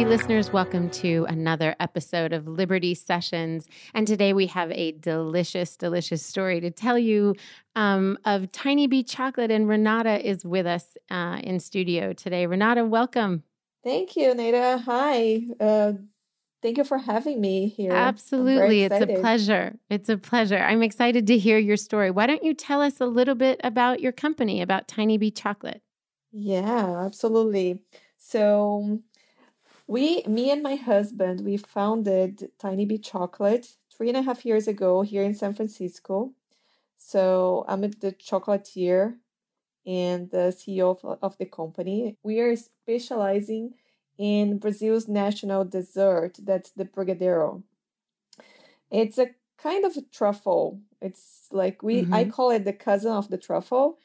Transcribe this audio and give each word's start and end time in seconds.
Liberty 0.00 0.16
listeners. 0.16 0.50
Welcome 0.50 0.88
to 0.92 1.26
another 1.28 1.76
episode 1.78 2.32
of 2.32 2.48
Liberty 2.48 2.94
Sessions. 2.94 3.68
And 3.92 4.06
today 4.06 4.32
we 4.32 4.46
have 4.46 4.70
a 4.70 4.92
delicious, 4.92 5.76
delicious 5.76 6.24
story 6.24 6.58
to 6.60 6.70
tell 6.70 6.98
you 6.98 7.34
um, 7.76 8.16
of 8.24 8.50
Tiny 8.50 8.86
Bee 8.86 9.02
Chocolate. 9.02 9.50
And 9.50 9.68
Renata 9.68 10.26
is 10.26 10.42
with 10.42 10.64
us 10.64 10.96
uh, 11.10 11.40
in 11.42 11.60
studio 11.60 12.14
today. 12.14 12.46
Renata, 12.46 12.82
welcome. 12.82 13.42
Thank 13.84 14.16
you, 14.16 14.34
Nada. 14.34 14.78
Hi. 14.78 15.42
Uh, 15.60 15.92
thank 16.62 16.78
you 16.78 16.84
for 16.84 16.96
having 16.96 17.38
me 17.38 17.68
here. 17.68 17.92
Absolutely. 17.92 18.84
It's 18.84 19.02
a 19.02 19.06
pleasure. 19.06 19.76
It's 19.90 20.08
a 20.08 20.16
pleasure. 20.16 20.56
I'm 20.56 20.82
excited 20.82 21.26
to 21.26 21.36
hear 21.36 21.58
your 21.58 21.76
story. 21.76 22.10
Why 22.10 22.26
don't 22.26 22.42
you 22.42 22.54
tell 22.54 22.80
us 22.80 23.02
a 23.02 23.06
little 23.06 23.34
bit 23.34 23.60
about 23.62 24.00
your 24.00 24.12
company, 24.12 24.62
about 24.62 24.88
Tiny 24.88 25.18
Bee 25.18 25.30
Chocolate? 25.30 25.82
Yeah, 26.32 27.04
absolutely. 27.04 27.80
So 28.16 29.00
we, 29.90 30.22
me 30.22 30.52
and 30.52 30.62
my 30.62 30.76
husband, 30.76 31.40
we 31.40 31.56
founded 31.56 32.48
Tiny 32.60 32.84
Bee 32.84 32.96
Chocolate 32.96 33.66
three 33.92 34.06
and 34.06 34.16
a 34.16 34.22
half 34.22 34.46
years 34.46 34.68
ago 34.68 35.02
here 35.02 35.24
in 35.24 35.34
San 35.34 35.52
Francisco. 35.52 36.32
So 36.96 37.64
I'm 37.66 37.80
the 37.80 38.12
chocolatier 38.12 39.16
and 39.84 40.30
the 40.30 40.54
CEO 40.56 40.96
of, 41.02 41.18
of 41.20 41.38
the 41.38 41.46
company. 41.46 42.16
We 42.22 42.38
are 42.38 42.54
specializing 42.54 43.74
in 44.16 44.58
Brazil's 44.58 45.08
national 45.08 45.64
dessert, 45.64 46.38
that's 46.40 46.70
the 46.70 46.84
brigadeiro. 46.84 47.64
It's 48.92 49.18
a 49.18 49.30
kind 49.58 49.84
of 49.84 49.96
a 49.96 50.02
truffle. 50.02 50.78
It's 51.02 51.48
like 51.50 51.82
we 51.82 52.02
mm-hmm. 52.02 52.14
I 52.14 52.24
call 52.26 52.52
it 52.52 52.64
the 52.64 52.72
cousin 52.72 53.10
of 53.10 53.28
the 53.28 53.38
truffle. 53.38 53.98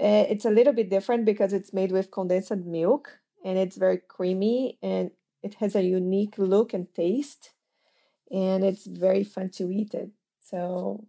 Uh, 0.00 0.24
it's 0.30 0.46
a 0.46 0.50
little 0.50 0.72
bit 0.72 0.88
different 0.88 1.26
because 1.26 1.52
it's 1.52 1.74
made 1.74 1.92
with 1.92 2.10
condensed 2.10 2.56
milk 2.64 3.18
and 3.44 3.58
it's 3.58 3.76
very 3.76 3.98
creamy 3.98 4.78
and 4.82 5.10
it 5.42 5.54
has 5.54 5.74
a 5.76 5.82
unique 5.82 6.34
look 6.38 6.72
and 6.74 6.92
taste 6.94 7.50
and 8.30 8.64
it's 8.64 8.86
very 8.86 9.24
fun 9.24 9.50
to 9.50 9.70
eat 9.70 9.94
it. 9.94 10.10
So 10.40 11.06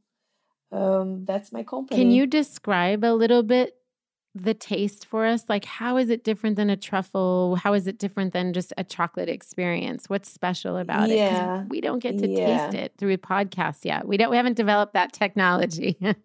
um, 0.72 1.26
that's 1.26 1.52
my 1.52 1.64
company. 1.64 2.00
Can 2.00 2.12
you 2.12 2.28
describe 2.28 3.04
a 3.04 3.14
little 3.14 3.44
bit 3.44 3.76
the 4.36 4.54
taste 4.54 5.06
for 5.06 5.26
us? 5.26 5.46
Like 5.50 5.66
how 5.66 5.98
is 5.98 6.10
it 6.10 6.24
different 6.24 6.56
than 6.56 6.70
a 6.70 6.78
truffle? 6.78 7.56
How 7.56 7.74
is 7.74 7.88
it 7.88 7.98
different 7.98 8.34
than 8.34 8.54
just 8.54 8.74
a 8.78 8.84
chocolate 8.84 9.30
experience? 9.30 10.10
What's 10.10 10.32
special 10.32 10.78
about 10.78 11.10
yeah. 11.10 11.62
it 11.62 11.70
we 11.70 11.82
don't 11.82 12.00
get 12.00 12.18
to 12.20 12.28
yeah. 12.28 12.70
taste 12.70 12.78
it 12.78 12.94
through 12.98 13.14
a 13.14 13.18
podcast 13.18 13.86
yet. 13.86 14.08
We 14.08 14.18
don't 14.18 14.30
we 14.30 14.38
haven't 14.38 14.58
developed 14.58 14.94
that 14.94 15.14
technology. 15.14 15.98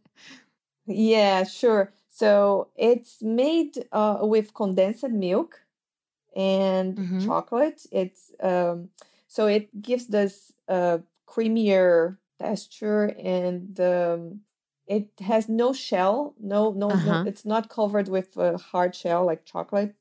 Yeah 0.87 1.45
sure. 1.45 1.95
So 2.11 2.69
it's 2.77 3.23
made 3.23 3.87
uh, 3.91 4.19
with 4.21 4.53
condensed 4.53 5.09
milk 5.09 5.64
and 6.35 6.97
mm-hmm. 6.97 7.27
chocolate. 7.27 7.87
It's 7.93 8.33
um, 8.41 8.91
so 9.29 9.47
it 9.47 9.83
gives 9.83 10.07
this 10.07 10.53
uh, 10.69 10.99
creamier 11.27 12.19
texture 12.39 13.15
and 13.19 13.79
um, 13.81 14.41
it 14.87 15.09
has 15.21 15.49
no 15.49 15.73
shell. 15.73 16.35
No, 16.41 16.73
no, 16.73 16.91
uh-huh. 16.91 17.23
no. 17.23 17.29
It's 17.29 17.45
not 17.45 17.69
covered 17.69 18.09
with 18.09 18.37
a 18.37 18.59
hard 18.59 18.95
shell 18.95 19.25
like 19.25 19.45
chocolate, 19.45 19.95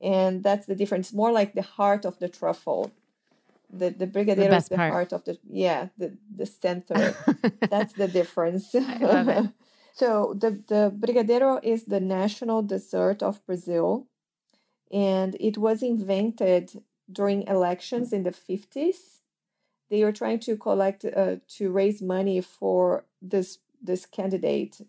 and 0.00 0.42
that's 0.42 0.66
the 0.66 0.74
difference. 0.74 1.12
More 1.12 1.32
like 1.32 1.54
the 1.54 1.62
heart 1.62 2.04
of 2.04 2.18
the 2.18 2.28
truffle. 2.28 2.92
The 3.68 3.90
the 3.90 4.06
brigadeiro 4.06 4.50
the 4.50 4.56
is 4.56 4.68
the 4.68 4.76
part. 4.76 4.92
heart 4.92 5.12
of 5.12 5.24
the 5.24 5.38
yeah 5.50 5.88
the 5.98 6.16
the 6.34 6.46
center. 6.46 7.14
that's 7.68 7.94
the 7.94 8.08
difference. 8.08 8.74
I 8.74 8.98
love 8.98 9.28
it. 9.28 9.46
So 9.96 10.34
the, 10.38 10.50
the 10.50 10.92
brigadeiro 10.94 11.58
is 11.64 11.84
the 11.84 12.00
national 12.00 12.60
dessert 12.60 13.22
of 13.22 13.40
Brazil 13.46 14.06
and 14.92 15.36
it 15.40 15.58
was 15.58 15.82
invented 15.82 16.82
during 17.10 17.42
elections 17.42 18.12
in 18.12 18.22
the 18.22 18.30
50s 18.30 19.16
they 19.88 20.02
were 20.02 20.12
trying 20.12 20.40
to 20.40 20.56
collect 20.56 21.04
uh, 21.04 21.36
to 21.48 21.70
raise 21.70 22.02
money 22.02 22.40
for 22.40 23.04
this 23.22 23.58
this 23.82 24.06
candidate. 24.06 24.80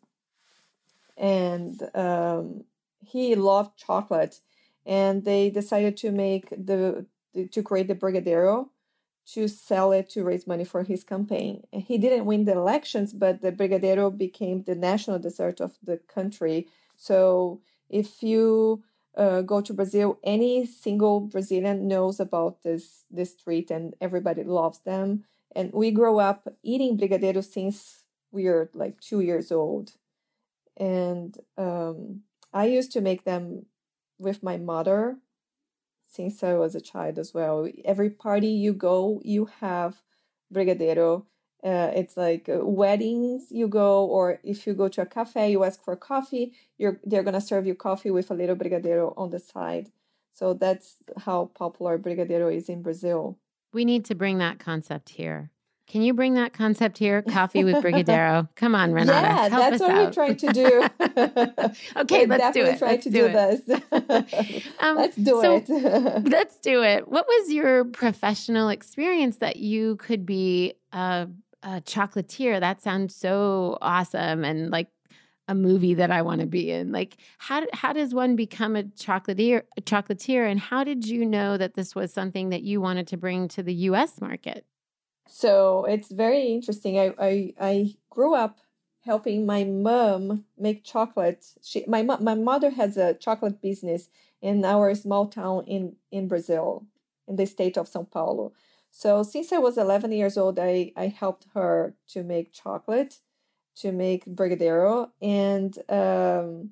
And 1.17 1.89
um, 1.93 2.63
he 3.05 3.35
loved 3.35 3.77
chocolate 3.77 4.39
and 4.85 5.25
they 5.25 5.49
decided 5.49 5.97
to 5.97 6.11
make 6.11 6.49
the, 6.49 7.05
to 7.51 7.63
create 7.63 7.87
the 7.87 7.95
brigadeiro 7.95 8.69
to 9.33 9.47
sell 9.47 9.91
it 9.91 10.09
to 10.09 10.23
raise 10.23 10.47
money 10.47 10.63
for 10.63 10.83
his 10.83 11.03
campaign. 11.03 11.63
He 11.71 11.97
didn't 11.97 12.25
win 12.25 12.45
the 12.45 12.53
elections 12.53 13.13
but 13.13 13.41
the 13.41 13.51
brigadeiro 13.51 14.15
became 14.15 14.63
the 14.63 14.75
national 14.75 15.19
dessert 15.19 15.59
of 15.59 15.77
the 15.83 15.97
country. 15.97 16.67
So 16.95 17.61
if 17.89 18.23
you 18.23 18.83
uh, 19.17 19.41
go 19.41 19.61
to 19.61 19.73
Brazil, 19.73 20.19
any 20.23 20.65
single 20.65 21.19
Brazilian 21.21 21.87
knows 21.87 22.19
about 22.19 22.63
this 22.63 23.05
this 23.11 23.31
street, 23.33 23.71
and 23.71 23.95
everybody 23.99 24.43
loves 24.43 24.79
them. 24.79 25.25
And 25.55 25.71
we 25.73 25.91
grow 25.91 26.19
up 26.19 26.47
eating 26.63 26.97
brigadeiro 26.97 27.43
since 27.43 28.03
we 28.31 28.47
are 28.47 28.69
like 28.73 29.01
two 29.01 29.21
years 29.21 29.51
old, 29.51 29.93
and 30.77 31.35
um, 31.57 32.21
I 32.53 32.65
used 32.65 32.91
to 32.93 33.01
make 33.01 33.23
them 33.23 33.65
with 34.19 34.43
my 34.43 34.57
mother 34.57 35.17
since 36.09 36.43
I 36.43 36.53
was 36.53 36.75
a 36.75 36.81
child 36.81 37.17
as 37.19 37.33
well. 37.33 37.67
Every 37.85 38.09
party 38.09 38.49
you 38.49 38.73
go, 38.73 39.21
you 39.23 39.45
have 39.59 40.01
brigadeiro 40.53 41.25
uh, 41.63 41.91
it's 41.95 42.15
like 42.15 42.47
uh, 42.49 42.59
weddings 42.63 43.47
you 43.51 43.67
go 43.67 44.05
or 44.05 44.39
if 44.43 44.67
you 44.67 44.73
go 44.73 44.87
to 44.87 45.01
a 45.01 45.05
cafe 45.05 45.51
you 45.51 45.63
ask 45.63 45.83
for 45.83 45.95
coffee 45.95 46.53
you're 46.77 46.99
they're 47.03 47.23
going 47.23 47.33
to 47.33 47.41
serve 47.41 47.65
you 47.65 47.75
coffee 47.75 48.11
with 48.11 48.29
a 48.29 48.33
little 48.33 48.55
brigadeiro 48.55 49.13
on 49.17 49.29
the 49.29 49.39
side 49.39 49.89
so 50.33 50.53
that's 50.53 50.97
how 51.25 51.49
popular 51.55 51.97
brigadeiro 51.97 52.53
is 52.53 52.69
in 52.69 52.81
brazil 52.81 53.37
we 53.73 53.85
need 53.85 54.05
to 54.05 54.15
bring 54.15 54.37
that 54.37 54.59
concept 54.59 55.09
here 55.09 55.51
can 55.87 56.01
you 56.01 56.13
bring 56.13 56.33
that 56.33 56.51
concept 56.51 56.97
here? 56.97 57.21
Coffee 57.21 57.63
with 57.63 57.75
Brigadeiro. 57.75 58.49
Come 58.55 58.75
on, 58.75 58.91
Renata. 58.91 59.27
Yeah, 59.27 59.49
that's 59.49 59.79
what 59.79 59.91
out. 59.91 60.05
we're 60.05 60.11
trying 60.11 60.35
to 60.35 60.47
do. 60.51 60.85
okay, 62.01 62.25
let's 62.25 62.53
do 62.53 62.65
it. 62.65 62.77
Try 62.77 62.89
let's 62.89 63.03
to 63.05 63.09
do, 63.09 63.27
do 63.27 63.33
this. 63.33 64.65
um, 64.79 64.97
let's 64.97 65.15
do 65.15 65.41
so 65.41 65.63
it. 65.65 66.29
let's 66.29 66.57
do 66.57 66.83
it. 66.83 67.07
What 67.07 67.25
was 67.25 67.53
your 67.53 67.85
professional 67.85 68.67
experience 68.67 69.37
that 69.37 69.55
you 69.55 69.95
could 69.95 70.25
be 70.25 70.73
a, 70.91 71.29
a 71.67 71.81
chocolatier? 71.81 72.59
That 72.59 72.81
sounds 72.81 73.15
so 73.15 73.77
awesome 73.81 74.43
and 74.45 74.71
like 74.71 74.87
a 75.49 75.55
movie 75.55 75.93
that 75.93 76.11
I 76.11 76.21
want 76.21 76.41
to 76.41 76.47
be 76.47 76.71
in. 76.71 76.91
Like, 76.91 77.17
how 77.37 77.65
how 77.73 77.93
does 77.93 78.13
one 78.13 78.35
become 78.35 78.75
a 78.75 78.83
chocolatier? 78.83 79.63
A 79.77 79.81
chocolatier, 79.81 80.49
and 80.49 80.59
how 80.59 80.83
did 80.83 81.07
you 81.07 81.25
know 81.25 81.57
that 81.57 81.75
this 81.75 81.93
was 81.95 82.13
something 82.13 82.49
that 82.49 82.63
you 82.63 82.81
wanted 82.81 83.07
to 83.07 83.17
bring 83.17 83.47
to 83.49 83.63
the 83.63 83.73
U.S. 83.73 84.19
market? 84.19 84.65
So 85.27 85.85
it's 85.85 86.11
very 86.11 86.47
interesting. 86.47 86.99
I, 86.99 87.13
I, 87.19 87.53
I 87.59 87.95
grew 88.09 88.33
up 88.33 88.59
helping 89.01 89.45
my 89.45 89.63
mom 89.63 90.45
make 90.57 90.83
chocolate. 90.83 91.45
She, 91.61 91.83
my, 91.87 92.01
my 92.03 92.35
mother 92.35 92.69
has 92.71 92.97
a 92.97 93.13
chocolate 93.13 93.61
business 93.61 94.09
in 94.41 94.63
our 94.65 94.93
small 94.95 95.27
town 95.27 95.65
in, 95.65 95.95
in 96.11 96.27
Brazil, 96.27 96.85
in 97.27 97.35
the 97.35 97.45
state 97.45 97.77
of 97.77 97.87
Sao 97.87 98.03
Paulo. 98.03 98.53
So 98.91 99.23
since 99.23 99.51
I 99.51 99.59
was 99.59 99.77
11 99.77 100.11
years 100.11 100.37
old, 100.37 100.59
I, 100.59 100.91
I 100.95 101.07
helped 101.07 101.47
her 101.53 101.95
to 102.09 102.23
make 102.23 102.51
chocolate, 102.53 103.19
to 103.77 103.91
make 103.91 104.25
brigadeiro. 104.25 105.11
And 105.21 105.77
um, 105.89 106.71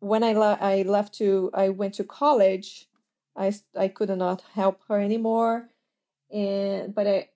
when 0.00 0.22
I, 0.24 0.32
le- 0.34 0.58
I 0.60 0.82
left 0.82 1.14
to, 1.14 1.50
I 1.54 1.70
went 1.70 1.94
to 1.94 2.04
college, 2.04 2.88
I, 3.36 3.54
I 3.76 3.88
could 3.88 4.10
not 4.10 4.42
help 4.54 4.82
her 4.88 5.00
anymore. 5.00 5.70
And, 6.32 6.94
but 6.94 7.06
I, 7.06 7.28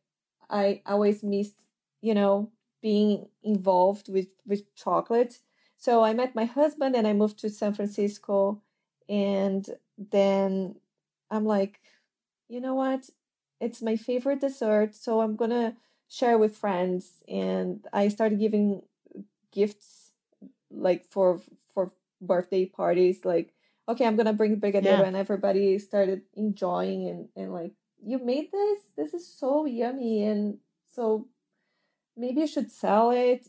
I 0.50 0.82
always 0.86 1.22
missed, 1.22 1.64
you 2.00 2.14
know, 2.14 2.50
being 2.82 3.28
involved 3.42 4.08
with 4.08 4.28
with 4.46 4.74
chocolate. 4.74 5.38
So 5.76 6.02
I 6.04 6.12
met 6.14 6.34
my 6.34 6.44
husband 6.44 6.96
and 6.96 7.06
I 7.06 7.12
moved 7.12 7.38
to 7.40 7.50
San 7.50 7.74
Francisco 7.74 8.62
and 9.08 9.66
then 9.98 10.76
I'm 11.30 11.44
like, 11.46 11.80
you 12.48 12.60
know 12.60 12.74
what? 12.74 13.08
It's 13.60 13.82
my 13.82 13.96
favorite 13.96 14.40
dessert, 14.40 14.94
so 14.94 15.20
I'm 15.20 15.36
going 15.36 15.50
to 15.50 15.74
share 16.08 16.38
with 16.38 16.56
friends 16.56 17.22
and 17.28 17.86
I 17.92 18.08
started 18.08 18.40
giving 18.40 18.82
gifts 19.52 20.10
like 20.70 21.04
for 21.10 21.40
for 21.74 21.92
birthday 22.20 22.66
parties 22.66 23.24
like 23.24 23.52
okay, 23.88 24.06
I'm 24.06 24.16
gonna 24.16 24.32
bring 24.32 24.60
brigadeiro, 24.60 25.02
Yeah. 25.02 25.02
and 25.02 25.16
everybody 25.16 25.78
started 25.78 26.22
enjoying 26.34 27.08
and 27.08 27.28
and 27.34 27.52
like, 27.52 27.72
you 28.04 28.18
made 28.18 28.52
this. 28.52 28.78
This 28.96 29.14
is 29.14 29.26
so 29.26 29.66
yummy, 29.66 30.22
and 30.24 30.58
so 30.94 31.26
maybe 32.16 32.42
you 32.42 32.46
should 32.46 32.70
sell 32.70 33.10
it. 33.10 33.48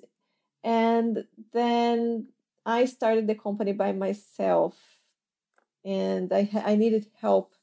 And 0.64 1.26
then 1.54 2.28
I 2.66 2.86
started 2.86 3.28
the 3.28 3.36
company 3.36 3.74
by 3.74 3.92
myself, 3.94 4.76
and 5.86 6.32
I 6.34 6.50
I 6.66 6.76
needed 6.76 7.08
help 7.22 7.54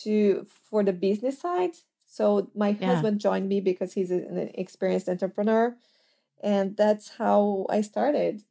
to 0.00 0.46
for 0.70 0.82
the 0.82 0.92
business 0.92 1.38
side. 1.40 1.72
So 2.06 2.50
my 2.54 2.72
Yeah. 2.72 2.88
husband 2.94 3.20
joined 3.20 3.48
me 3.48 3.60
because 3.60 3.92
he's 3.94 4.10
an 4.10 4.50
experienced 4.54 5.08
entrepreneur, 5.08 5.76
and 6.42 6.76
that's 6.76 7.10
how 7.18 7.66
I 7.70 7.80
started. 7.80 8.42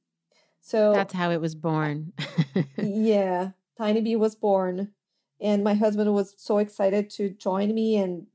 So 0.61 0.93
That's 0.93 1.13
how 1.13 1.31
it 1.31 1.41
was 1.41 1.55
born. 1.55 2.13
yeah, 2.77 3.51
Tiny 3.77 4.01
Bee 4.01 4.15
was 4.15 4.35
born, 4.35 4.91
and 5.39 5.63
my 5.63 5.73
husband 5.73 6.13
was 6.13 6.33
so 6.38 6.57
excited 6.59 7.09
to 7.11 7.29
join 7.29 7.73
me. 7.73 7.97
And 7.97 8.27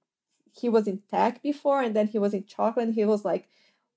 he 0.52 0.68
was 0.68 0.86
in 0.86 1.02
tech 1.10 1.42
before, 1.42 1.82
and 1.82 1.94
then 1.94 2.08
he 2.08 2.18
was 2.18 2.34
in 2.34 2.46
chocolate. 2.46 2.86
And 2.86 2.94
he 2.94 3.04
was 3.04 3.24
like, 3.24 3.48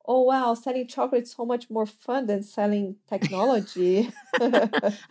"Oh 0.06 0.22
wow, 0.22 0.54
selling 0.54 0.88
chocolate 0.88 1.24
is 1.24 1.32
so 1.32 1.46
much 1.46 1.70
more 1.70 1.86
fun 1.86 2.26
than 2.28 2.44
selling 2.44 2.98
technology." 3.10 4.12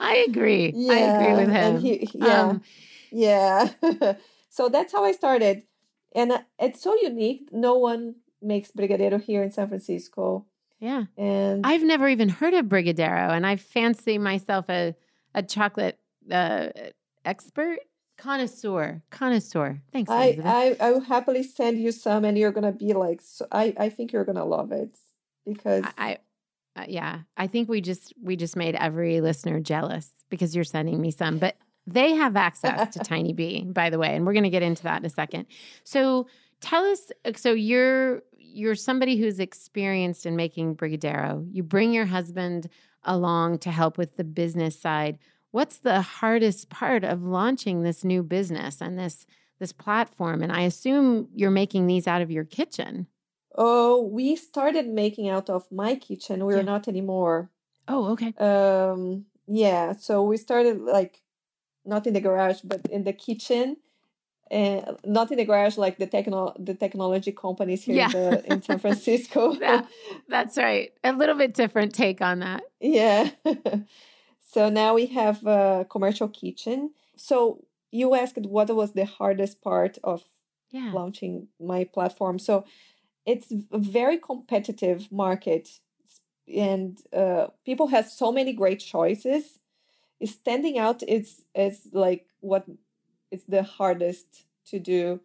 I 0.01 0.17
agree. 0.29 0.75
I 0.91 0.99
agree 1.01 1.35
with 1.35 1.49
him. 1.51 1.81
he 1.81 2.09
yeah 2.15 2.43
Um, 2.51 2.63
yeah. 3.11 3.71
so 4.51 4.69
that's 4.69 4.93
how 4.93 5.05
I 5.05 5.13
started, 5.13 5.63
and 6.15 6.33
uh, 6.33 6.43
it's 6.59 6.83
so 6.83 6.97
unique. 7.01 7.49
No 7.53 7.77
one 7.77 8.17
makes 8.41 8.71
brigadeiro 8.71 9.21
here 9.21 9.43
in 9.43 9.51
San 9.51 9.69
Francisco, 9.69 10.47
yeah. 10.81 11.05
and 11.17 11.67
I've 11.67 11.83
never 11.83 12.09
even 12.09 12.29
heard 12.29 12.55
of 12.55 12.67
Brigadeiro, 12.67 13.31
and 13.31 13.47
I 13.47 13.57
fancy 13.57 14.19
myself 14.19 14.69
a 14.69 14.95
a 15.35 15.43
chocolate 15.43 15.99
uh, 16.31 16.69
expert, 17.25 17.79
connoisseur, 18.17 19.03
connoisseur. 19.11 19.81
Thanks, 19.93 20.11
I, 20.11 20.25
Elizabeth. 20.25 20.47
I 20.47 20.77
I 20.81 20.93
will 20.93 21.01
happily 21.01 21.43
send 21.43 21.79
you 21.79 21.93
some, 21.93 22.25
and 22.25 22.39
you're 22.39 22.53
gonna 22.53 22.73
be 22.73 22.93
like, 22.93 23.21
so, 23.23 23.47
I 23.51 23.75
I 23.79 23.89
think 23.89 24.13
you're 24.13 24.25
gonna 24.25 24.45
love 24.45 24.73
it 24.73 24.97
because 25.45 25.85
I, 25.85 26.19
I 26.77 26.81
uh, 26.81 26.85
yeah, 26.89 27.21
I 27.37 27.47
think 27.49 27.69
we 27.69 27.81
just 27.81 28.13
we 28.23 28.37
just 28.37 28.55
made 28.55 28.77
every 28.77 29.21
listener 29.21 29.61
jealous 29.61 30.11
because 30.29 30.55
you're 30.55 30.65
sending 30.65 31.01
me 31.01 31.11
some, 31.11 31.39
but 31.39 31.57
they 31.93 32.13
have 32.15 32.37
access 32.37 32.93
to 32.95 32.99
Tiny 33.05 33.33
Bee, 33.33 33.65
by 33.65 33.91
the 33.91 33.99
way, 33.99 34.15
and 34.15 34.25
we're 34.27 34.33
going 34.33 34.45
to 34.45 34.51
get 34.51 34.63
into 34.63 34.83
that 34.85 35.01
in 35.01 35.07
a 35.07 35.11
second. 35.11 35.47
So 35.85 36.27
tell 36.61 36.85
us, 36.85 37.11
uh, 37.25 37.33
so 37.37 37.53
you're 37.53 38.23
you're 38.39 38.75
somebody 38.75 39.17
who's 39.19 39.39
experienced 39.41 40.25
in 40.27 40.35
making 40.37 40.77
brigadeiro. 40.77 41.47
You 41.53 41.63
bring 41.63 41.93
your 41.93 42.07
husband 42.07 42.69
along 43.05 43.59
to 43.59 43.71
help 43.71 43.99
with 43.99 44.17
the 44.17 44.25
business 44.25 44.79
side. 44.81 45.19
What's 45.51 45.79
the 45.79 46.01
hardest 46.03 46.69
part 46.71 47.05
of 47.05 47.23
launching 47.23 47.83
this 47.83 48.05
new 48.05 48.23
business 48.23 48.81
and 48.81 48.99
this 48.99 49.27
this 49.59 49.73
platform? 49.73 50.43
And 50.43 50.53
I 50.53 50.63
assume 50.63 51.29
you're 51.35 51.51
making 51.51 51.87
these 51.87 52.07
out 52.07 52.23
of 52.23 52.31
your 52.31 52.45
kitchen. 52.45 53.07
oh, 53.61 54.03
we 54.03 54.37
started 54.37 54.87
making 54.87 55.29
out 55.29 55.51
of 55.51 55.67
my 55.73 55.97
kitchen. 55.97 56.45
We're 56.45 56.59
Yeah. 56.59 56.63
not 56.75 56.87
anymore. 56.87 57.51
Oh, 57.89 58.13
okay. 58.13 58.33
Um, 58.39 59.25
yeah. 59.49 59.95
So 59.95 60.23
we 60.23 60.37
started 60.37 60.81
like 60.83 61.21
not 61.89 62.07
in 62.07 62.13
the 62.15 62.21
garage, 62.21 62.61
but 62.63 62.81
in 62.91 63.05
the 63.05 63.13
kitchen. 63.13 63.77
And 64.51 64.97
not 65.05 65.31
in 65.31 65.37
the 65.37 65.45
garage 65.45 65.77
like 65.77 65.99
the 65.99 66.07
techno 66.07 66.55
the 66.59 66.75
technology 66.75 67.33
companies 67.33 67.85
here 67.85 68.05
in, 68.05 68.11
the, 68.13 68.43
in 68.47 68.63
San 68.63 68.79
Francisco. 68.79 69.55
Yeah. 69.61 69.83
That's 70.29 70.57
right. 70.57 70.91
A 71.05 71.13
little 71.13 71.35
bit 71.37 71.53
different 71.53 71.95
take 71.95 72.23
on 72.23 72.39
that. 72.41 72.63
Yeah. 72.81 73.29
so 74.53 74.71
now 74.71 74.95
we 74.95 75.07
have 75.07 75.45
a 75.47 75.87
commercial 75.91 76.29
kitchen. 76.29 76.93
So 77.17 77.65
you 77.91 78.15
asked 78.15 78.39
what 78.47 78.75
was 78.75 78.93
the 78.93 79.05
hardest 79.05 79.61
part 79.63 79.99
of 80.03 80.23
Yeah. 80.71 80.93
launching 80.93 81.49
my 81.61 81.85
platform. 81.85 82.39
So 82.39 82.65
it's 83.27 83.49
a 83.73 83.79
very 83.79 84.19
competitive 84.19 85.11
market 85.11 85.81
and 86.47 86.99
uh, 87.13 87.49
people 87.65 87.89
have 87.89 88.07
so 88.09 88.33
many 88.33 88.53
great 88.55 88.81
choices. 88.81 89.61
Standing 90.25 90.79
out 90.79 91.03
is 91.03 91.45
is 91.55 91.89
like 91.93 92.27
what 92.41 92.65
is 93.31 93.45
the 93.45 93.63
hardest 93.63 94.45
to 94.67 94.79
do. 94.79 95.21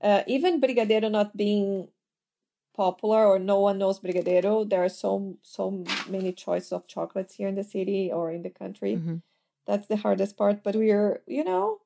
Uh, 0.00 0.22
even 0.26 0.60
Brigadeiro 0.60 1.10
not 1.10 1.36
being 1.36 1.88
popular 2.76 3.24
or 3.26 3.38
no 3.38 3.60
one 3.60 3.78
knows 3.78 4.00
Brigadeiro, 4.00 4.68
there 4.68 4.84
are 4.84 4.88
so 4.88 5.36
so 5.42 5.84
many 6.08 6.32
choices 6.32 6.72
of 6.72 6.86
chocolates 6.86 7.34
here 7.36 7.48
in 7.48 7.54
the 7.54 7.64
city 7.64 8.10
or 8.12 8.30
in 8.30 8.42
the 8.42 8.50
country. 8.50 8.96
Mhm. 8.96 9.22
That's 9.66 9.86
the 9.86 9.96
hardest 9.96 10.36
part. 10.36 10.62
But 10.62 10.76
we're 10.76 11.22
you 11.26 11.44
know 11.44 11.80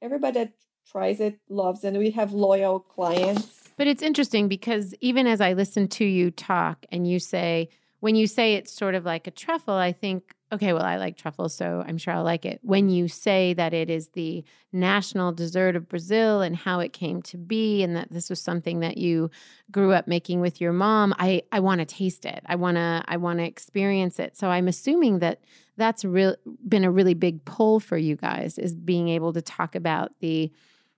everybody 0.00 0.38
that 0.40 0.52
tries 0.86 1.20
it 1.20 1.38
loves 1.48 1.84
and 1.84 1.98
we 1.98 2.10
have 2.12 2.32
loyal 2.32 2.80
clients. 2.80 3.68
But 3.76 3.86
it's 3.86 4.02
interesting 4.02 4.48
because 4.48 4.94
even 5.00 5.26
as 5.26 5.40
I 5.40 5.54
listen 5.54 5.88
to 5.88 6.04
you 6.04 6.30
talk 6.30 6.84
and 6.92 7.06
you 7.08 7.18
say, 7.18 7.68
when 8.00 8.14
you 8.14 8.26
say 8.26 8.54
it's 8.54 8.72
sort 8.72 8.94
of 8.94 9.04
like 9.04 9.26
a 9.26 9.30
truffle, 9.30 9.74
I 9.74 9.92
think, 9.92 10.34
okay, 10.52 10.72
well, 10.72 10.82
I 10.82 10.96
like 10.96 11.16
truffles, 11.16 11.54
so 11.54 11.84
I'm 11.86 11.98
sure 11.98 12.14
I'll 12.14 12.24
like 12.24 12.44
it. 12.44 12.60
When 12.62 12.88
you 12.88 13.08
say 13.08 13.54
that 13.54 13.72
it 13.72 13.88
is 13.88 14.08
the 14.08 14.44
national 14.72 15.32
dessert 15.32 15.76
of 15.76 15.88
Brazil 15.88 16.40
and 16.40 16.56
how 16.56 16.80
it 16.80 16.92
came 16.92 17.22
to 17.22 17.36
be, 17.36 17.82
and 17.82 17.94
that 17.96 18.10
this 18.10 18.28
was 18.28 18.40
something 18.40 18.80
that 18.80 18.98
you 18.98 19.30
grew 19.70 19.92
up 19.92 20.08
making 20.08 20.40
with 20.40 20.60
your 20.60 20.72
mom, 20.72 21.14
I, 21.18 21.42
I 21.52 21.60
want 21.60 21.80
to 21.80 21.84
taste 21.84 22.24
it. 22.24 22.42
I 22.46 22.56
want 22.56 22.76
to 22.76 23.04
I 23.06 23.16
want 23.16 23.38
to 23.38 23.44
experience 23.44 24.18
it. 24.18 24.36
So 24.36 24.48
I'm 24.48 24.68
assuming 24.68 25.20
that 25.20 25.40
that's 25.76 26.04
real 26.04 26.36
been 26.68 26.84
a 26.84 26.90
really 26.90 27.14
big 27.14 27.44
pull 27.44 27.80
for 27.80 27.96
you 27.96 28.16
guys 28.16 28.58
is 28.58 28.74
being 28.74 29.08
able 29.08 29.32
to 29.32 29.42
talk 29.42 29.74
about 29.74 30.12
the 30.20 30.52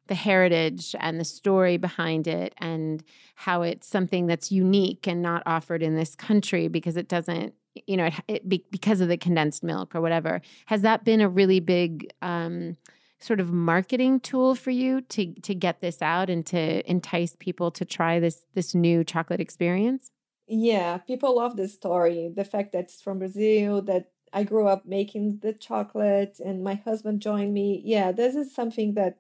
the 0.09 0.15
heritage 0.15 0.95
and 0.99 1.21
the 1.21 1.25
story 1.25 1.77
behind 1.77 2.27
it 2.27 2.53
and 2.59 3.05
how 3.35 3.63
it's 3.63 3.87
something 3.87 4.27
that's 4.27 4.51
unique 4.51 5.07
and 5.07 5.23
not 5.23 5.43
offered 5.47 5.83
in 5.83 5.95
this 5.95 6.17
country 6.17 6.69
because 6.69 6.97
it 6.97 7.09
doesn't 7.09 7.55
you 7.87 7.97
know 7.97 8.07
it, 8.07 8.15
it 8.29 8.49
be, 8.49 8.65
because 8.71 9.01
of 9.01 9.09
the 9.09 9.17
condensed 9.17 9.63
milk 9.63 9.95
or 9.95 10.01
whatever 10.01 10.41
has 10.67 10.83
that 10.83 11.05
been 11.05 11.21
a 11.21 11.29
really 11.29 11.61
big 11.61 12.13
um, 12.23 12.77
sort 13.19 13.41
of 13.41 13.53
marketing 13.53 14.21
tool 14.21 14.55
for 14.55 14.71
you 14.71 15.01
to 15.03 15.33
to 15.43 15.55
get 15.55 15.81
this 15.81 16.03
out 16.03 16.29
and 16.31 16.45
to 16.47 16.89
entice 16.91 17.37
people 17.39 17.71
to 17.71 17.85
try 17.85 18.19
this 18.21 18.43
this 18.55 18.75
new 18.75 19.05
chocolate 19.05 19.41
experience 19.41 20.11
Yeah, 20.49 20.99
people 20.99 21.37
love 21.37 21.57
this 21.57 21.73
story. 21.75 22.31
The 22.35 22.45
fact 22.45 22.73
that 22.73 22.85
it's 22.85 23.01
from 23.01 23.19
Brazil, 23.19 23.81
that 23.83 24.11
I 24.33 24.45
grew 24.45 24.67
up 24.67 24.85
making 24.87 25.39
the 25.41 25.53
chocolate 25.53 26.41
and 26.45 26.63
my 26.65 26.75
husband 26.75 27.23
joined 27.23 27.55
me. 27.55 27.81
Yeah, 27.85 28.13
this 28.13 28.35
is 28.35 28.55
something 28.55 28.95
that 28.95 29.19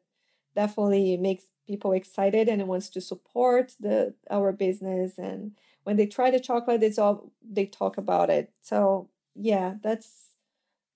definitely 0.54 1.16
makes 1.16 1.44
people 1.66 1.92
excited 1.92 2.48
and 2.48 2.66
wants 2.68 2.88
to 2.90 3.00
support 3.00 3.74
the 3.80 4.14
our 4.30 4.52
business 4.52 5.18
and 5.18 5.52
when 5.84 5.96
they 5.96 6.06
try 6.06 6.30
the 6.30 6.40
chocolate 6.40 6.82
it's 6.82 6.98
all 6.98 7.30
they 7.42 7.66
talk 7.66 7.96
about 7.98 8.30
it. 8.30 8.52
So, 8.62 9.08
yeah, 9.34 9.74
that's 9.82 10.28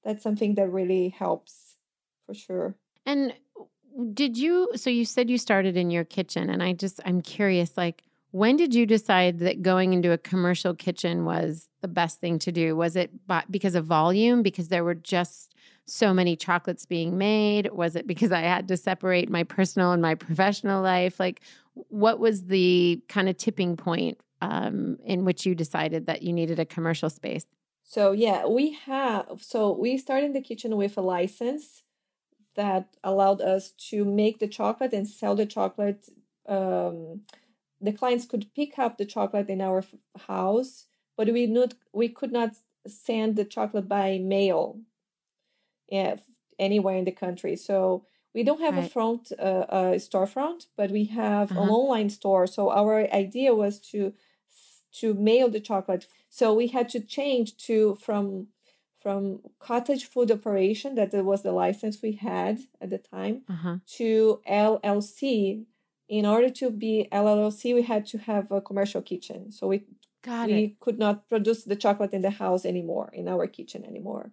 that's 0.04 0.22
something 0.22 0.54
that 0.54 0.68
really 0.70 1.08
helps 1.08 1.76
for 2.26 2.34
sure. 2.34 2.76
And 3.04 3.34
did 4.12 4.36
you 4.36 4.70
so 4.76 4.90
you 4.90 5.04
said 5.04 5.30
you 5.30 5.38
started 5.38 5.76
in 5.76 5.90
your 5.90 6.04
kitchen 6.04 6.50
and 6.50 6.62
I 6.62 6.72
just 6.72 7.00
I'm 7.04 7.22
curious 7.22 7.76
like 7.76 8.02
when 8.36 8.56
did 8.56 8.74
you 8.74 8.84
decide 8.84 9.38
that 9.38 9.62
going 9.62 9.94
into 9.94 10.12
a 10.12 10.18
commercial 10.18 10.74
kitchen 10.74 11.24
was 11.24 11.70
the 11.80 11.88
best 11.88 12.20
thing 12.20 12.38
to 12.40 12.52
do? 12.52 12.76
Was 12.76 12.94
it 12.94 13.10
because 13.50 13.74
of 13.74 13.86
volume 13.86 14.42
because 14.42 14.68
there 14.68 14.84
were 14.84 14.94
just 14.94 15.54
so 15.86 16.12
many 16.12 16.36
chocolates 16.36 16.84
being 16.84 17.16
made? 17.16 17.72
Was 17.72 17.96
it 17.96 18.06
because 18.06 18.32
I 18.32 18.40
had 18.40 18.68
to 18.68 18.76
separate 18.76 19.30
my 19.30 19.42
personal 19.42 19.92
and 19.92 20.02
my 20.02 20.14
professional 20.14 20.82
life? 20.82 21.18
Like 21.18 21.40
what 21.88 22.18
was 22.18 22.44
the 22.44 23.00
kind 23.08 23.30
of 23.30 23.38
tipping 23.38 23.74
point 23.74 24.18
um, 24.42 24.98
in 25.06 25.24
which 25.24 25.46
you 25.46 25.54
decided 25.54 26.04
that 26.04 26.20
you 26.20 26.34
needed 26.34 26.58
a 26.58 26.66
commercial 26.66 27.08
space? 27.08 27.46
So, 27.84 28.12
yeah, 28.12 28.46
we 28.46 28.72
have 28.84 29.38
so 29.40 29.72
we 29.72 29.96
started 29.96 30.26
in 30.26 30.32
the 30.34 30.42
kitchen 30.42 30.76
with 30.76 30.98
a 30.98 31.00
license 31.00 31.84
that 32.54 32.96
allowed 33.02 33.40
us 33.40 33.70
to 33.88 34.04
make 34.04 34.40
the 34.40 34.48
chocolate 34.48 34.92
and 34.92 35.08
sell 35.08 35.34
the 35.34 35.46
chocolate. 35.46 36.06
Um, 36.46 37.22
the 37.80 37.92
clients 37.92 38.26
could 38.26 38.52
pick 38.54 38.78
up 38.78 38.96
the 38.98 39.04
chocolate 39.06 39.48
in 39.50 39.60
our 39.60 39.82
house, 40.28 40.86
but 41.16 41.28
we 41.32 41.46
not 41.46 41.74
we 41.92 42.08
could 42.08 42.32
not 42.32 42.56
send 42.86 43.36
the 43.36 43.44
chocolate 43.44 43.88
by 43.88 44.18
mail, 44.18 44.80
yeah, 45.88 46.16
anywhere 46.58 46.96
in 46.96 47.04
the 47.04 47.12
country. 47.12 47.56
So 47.56 48.04
we 48.34 48.42
don't 48.42 48.60
have 48.60 48.76
a 48.76 48.88
front 48.88 49.32
uh, 49.38 49.66
a 49.68 49.80
storefront, 49.98 50.66
but 50.76 50.90
we 50.90 51.04
have 51.06 51.50
an 51.52 51.56
Uh-huh. 51.58 51.70
online 51.70 52.10
store. 52.10 52.46
So 52.46 52.70
our 52.70 53.10
idea 53.12 53.54
was 53.54 53.78
to 53.92 54.12
to 55.00 55.14
mail 55.14 55.50
the 55.50 55.60
chocolate. 55.60 56.06
So 56.30 56.54
we 56.54 56.68
had 56.68 56.88
to 56.90 57.00
change 57.00 57.56
to 57.66 57.94
from 57.96 58.48
from 59.00 59.40
cottage 59.58 60.04
food 60.06 60.30
operation 60.30 60.94
that 60.96 61.12
was 61.24 61.42
the 61.42 61.52
license 61.52 62.02
we 62.02 62.12
had 62.12 62.58
at 62.80 62.90
the 62.90 62.98
time 62.98 63.42
Uh-huh. 63.48 63.76
to 63.98 64.40
LLC. 64.46 65.66
In 66.08 66.24
order 66.24 66.48
to 66.50 66.70
be 66.70 67.08
LLC, 67.12 67.74
we 67.74 67.82
had 67.82 68.06
to 68.06 68.18
have 68.18 68.50
a 68.52 68.60
commercial 68.60 69.02
kitchen. 69.02 69.50
So 69.50 69.66
we 69.68 69.84
Got 70.22 70.48
we 70.48 70.64
it. 70.64 70.80
could 70.80 70.98
not 70.98 71.28
produce 71.28 71.62
the 71.64 71.76
chocolate 71.76 72.12
in 72.12 72.22
the 72.22 72.30
house 72.30 72.64
anymore, 72.64 73.10
in 73.12 73.28
our 73.28 73.46
kitchen 73.46 73.84
anymore. 73.84 74.32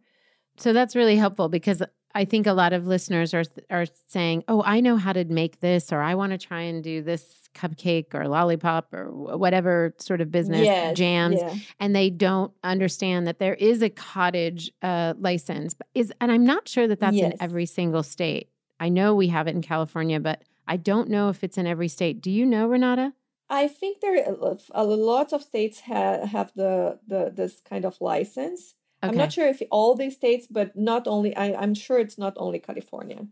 So 0.57 0.73
that's 0.73 0.95
really 0.95 1.17
helpful 1.17 1.49
because 1.49 1.83
I 2.15 2.25
think 2.25 2.47
a 2.47 2.53
lot 2.53 2.73
of 2.73 2.87
listeners 2.87 3.33
are 3.33 3.43
are 3.69 3.85
saying, 4.07 4.43
"Oh, 4.47 4.63
I 4.65 4.79
know 4.79 4.97
how 4.97 5.13
to 5.13 5.25
make 5.25 5.59
this 5.59 5.91
or 5.91 6.01
I 6.01 6.15
want 6.15 6.31
to 6.31 6.37
try 6.37 6.61
and 6.61 6.83
do 6.83 7.01
this 7.03 7.49
cupcake 7.53 8.13
or 8.15 8.27
lollipop 8.27 8.93
or 8.93 9.37
whatever 9.37 9.93
sort 9.99 10.21
of 10.21 10.31
business 10.31 10.65
Yes, 10.65 10.97
jams." 10.97 11.41
yeah. 11.41 11.55
And 11.79 11.95
they 11.95 12.09
don't 12.09 12.51
understand 12.63 13.27
that 13.27 13.39
there 13.39 13.55
is 13.55 13.81
a 13.81 13.89
cottage 13.89 14.71
uh, 14.81 15.13
license. 15.19 15.75
Is 15.93 16.11
and 16.21 16.31
I'm 16.31 16.45
not 16.45 16.67
sure 16.67 16.87
that 16.87 16.99
that's 16.99 17.17
in 17.17 17.35
every 17.39 17.65
single 17.65 18.03
state. 18.03 18.49
I 18.79 18.89
know 18.89 19.15
we 19.15 19.27
have 19.27 19.47
it 19.47 19.55
in 19.55 19.61
California, 19.61 20.19
but 20.19 20.43
I 20.67 20.77
don't 20.77 21.09
know 21.09 21.29
if 21.29 21.43
it's 21.43 21.57
in 21.57 21.67
every 21.67 21.87
state. 21.87 22.21
Do 22.21 22.31
you 22.31 22.45
know, 22.45 22.67
Renata? 22.67 23.13
I 23.49 23.67
think 23.67 23.99
there 24.01 24.27
uh, 24.27 24.51
are 24.51 24.57
a 24.73 24.83
lot 24.83 25.33
of 25.33 25.43
states 25.43 25.81
have 25.81 26.29
have 26.29 26.51
the 26.55 26.99
the 27.07 27.31
this 27.33 27.61
kind 27.61 27.85
of 27.85 27.99
license. 28.01 28.75
I'm 29.01 29.17
not 29.17 29.33
sure 29.33 29.47
if 29.47 29.61
all 29.69 29.95
the 29.95 30.09
states, 30.09 30.47
but 30.49 30.77
not 30.77 31.07
only. 31.07 31.35
I, 31.35 31.53
I'm 31.53 31.73
sure 31.73 31.99
it's 31.99 32.17
not 32.17 32.33
only 32.37 32.59
California. 32.59 33.27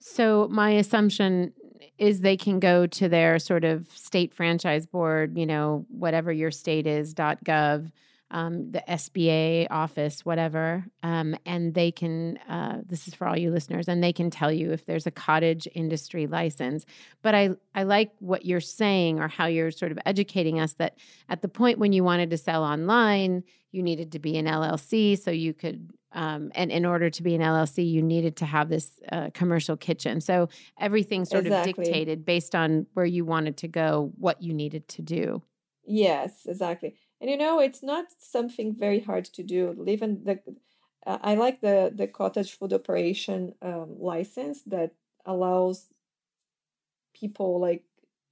So 0.00 0.46
my 0.48 0.70
assumption 0.70 1.52
is 1.98 2.20
they 2.20 2.36
can 2.36 2.60
go 2.60 2.86
to 2.86 3.08
their 3.08 3.38
sort 3.38 3.64
of 3.64 3.88
state 3.94 4.32
franchise 4.32 4.86
board, 4.86 5.36
you 5.36 5.46
know, 5.46 5.84
whatever 5.88 6.32
your 6.32 6.52
state 6.52 6.86
is, 6.86 7.14
.gov, 7.14 7.90
um, 8.30 8.70
the 8.72 8.82
SBA 8.88 9.68
office, 9.70 10.24
whatever, 10.24 10.84
um, 11.02 11.34
and 11.46 11.74
they 11.74 11.90
can. 11.90 12.36
Uh, 12.48 12.80
this 12.86 13.08
is 13.08 13.14
for 13.14 13.26
all 13.26 13.38
you 13.38 13.50
listeners, 13.50 13.88
and 13.88 14.02
they 14.02 14.12
can 14.12 14.30
tell 14.30 14.52
you 14.52 14.72
if 14.72 14.86
there's 14.86 15.06
a 15.06 15.10
cottage 15.10 15.66
industry 15.74 16.26
license. 16.26 16.84
But 17.22 17.34
I 17.34 17.50
I 17.74 17.84
like 17.84 18.12
what 18.18 18.44
you're 18.44 18.60
saying 18.60 19.18
or 19.18 19.28
how 19.28 19.46
you're 19.46 19.70
sort 19.70 19.92
of 19.92 19.98
educating 20.04 20.60
us 20.60 20.74
that 20.74 20.98
at 21.28 21.42
the 21.42 21.48
point 21.48 21.78
when 21.78 21.92
you 21.92 22.04
wanted 22.04 22.30
to 22.30 22.38
sell 22.38 22.64
online, 22.64 23.44
you 23.72 23.82
needed 23.82 24.12
to 24.12 24.18
be 24.18 24.36
an 24.36 24.46
LLC 24.46 25.18
so 25.18 25.30
you 25.30 25.54
could 25.54 25.90
um, 26.12 26.50
and 26.54 26.70
in 26.70 26.86
order 26.86 27.10
to 27.10 27.22
be 27.22 27.34
an 27.34 27.42
LLC, 27.42 27.88
you 27.88 28.02
needed 28.02 28.36
to 28.36 28.46
have 28.46 28.68
this 28.68 28.98
uh, 29.12 29.30
commercial 29.34 29.76
kitchen. 29.76 30.20
So 30.20 30.48
everything 30.78 31.24
sort 31.24 31.46
Exactly. 31.46 31.70
of 31.70 31.76
dictated 31.76 32.24
based 32.24 32.54
on 32.54 32.86
where 32.94 33.06
you 33.06 33.24
wanted 33.24 33.58
to 33.58 33.68
go, 33.68 34.12
what 34.16 34.42
you 34.42 34.54
needed 34.54 34.88
to 34.88 35.02
do. 35.02 35.42
Yes, 35.84 36.46
exactly. 36.46 36.94
And 37.20 37.30
you 37.30 37.36
know, 37.36 37.58
it's 37.60 37.82
not 37.82 38.06
something 38.18 38.74
very 38.74 39.00
hard 39.00 39.24
to 39.26 39.42
do. 39.42 39.84
Even 39.86 40.24
the, 40.24 40.40
uh, 41.06 41.18
I 41.22 41.34
like 41.34 41.60
the 41.60 41.92
the 41.94 42.06
cottage 42.06 42.56
food 42.58 42.72
operation 42.72 43.54
um, 43.62 43.96
license 44.00 44.62
that 44.64 44.92
allows 45.26 45.86
people 47.14 47.60
like 47.60 47.84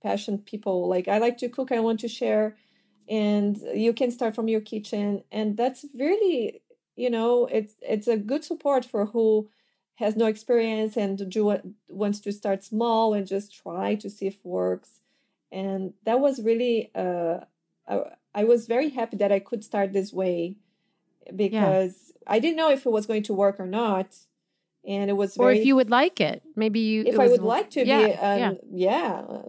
passionate 0.02 0.44
people 0.44 0.88
like 0.88 1.08
I 1.08 1.18
like 1.18 1.38
to 1.38 1.48
cook, 1.48 1.72
I 1.72 1.80
want 1.80 2.00
to 2.00 2.08
share, 2.08 2.56
and 3.08 3.56
you 3.74 3.92
can 3.92 4.10
start 4.10 4.34
from 4.34 4.48
your 4.48 4.60
kitchen, 4.60 5.22
and 5.32 5.56
that's 5.56 5.84
really, 5.94 6.62
you 6.96 7.10
know, 7.10 7.46
it's 7.46 7.74
it's 7.82 8.08
a 8.08 8.16
good 8.16 8.44
support 8.44 8.84
for 8.84 9.06
who 9.06 9.48
has 9.96 10.14
no 10.16 10.26
experience 10.26 10.96
and 10.96 11.30
do 11.30 11.58
wants 11.88 12.20
to 12.20 12.32
start 12.32 12.62
small 12.62 13.14
and 13.14 13.26
just 13.26 13.54
try 13.62 13.94
to 13.96 14.10
see 14.10 14.26
if 14.26 14.34
it 14.34 14.44
works. 14.44 15.00
And 15.50 15.94
that 16.04 16.20
was 16.20 16.42
really 16.42 16.90
uh 16.94 17.40
I, 17.88 18.02
I 18.36 18.44
was 18.44 18.66
very 18.66 18.90
happy 18.90 19.16
that 19.16 19.32
I 19.32 19.40
could 19.40 19.64
start 19.64 19.92
this 19.92 20.12
way 20.12 20.56
because 21.34 22.12
I 22.26 22.38
didn't 22.38 22.56
know 22.56 22.70
if 22.70 22.84
it 22.86 22.92
was 22.92 23.06
going 23.06 23.24
to 23.24 23.34
work 23.34 23.58
or 23.58 23.66
not. 23.66 24.14
And 24.86 25.10
it 25.10 25.14
was 25.14 25.36
Or 25.36 25.50
if 25.50 25.64
you 25.64 25.74
would 25.74 25.90
like 25.90 26.20
it, 26.20 26.42
maybe 26.54 26.78
you. 26.78 27.00
if 27.04 27.14
it 27.14 27.20
I 27.20 27.26
would 27.26 27.42
like 27.42 27.70
to 27.70 27.84
yeah, 27.84 28.02
be 28.06 28.08
yeah. 28.12 28.48
um, 28.48 28.58
yeah, 28.70 29.12
uh, 29.28 29.42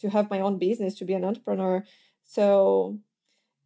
to 0.00 0.10
have 0.10 0.30
my 0.30 0.40
own 0.40 0.58
business, 0.58 0.94
to 0.96 1.04
be 1.04 1.14
an 1.14 1.24
entrepreneur. 1.24 1.82
So 2.22 3.00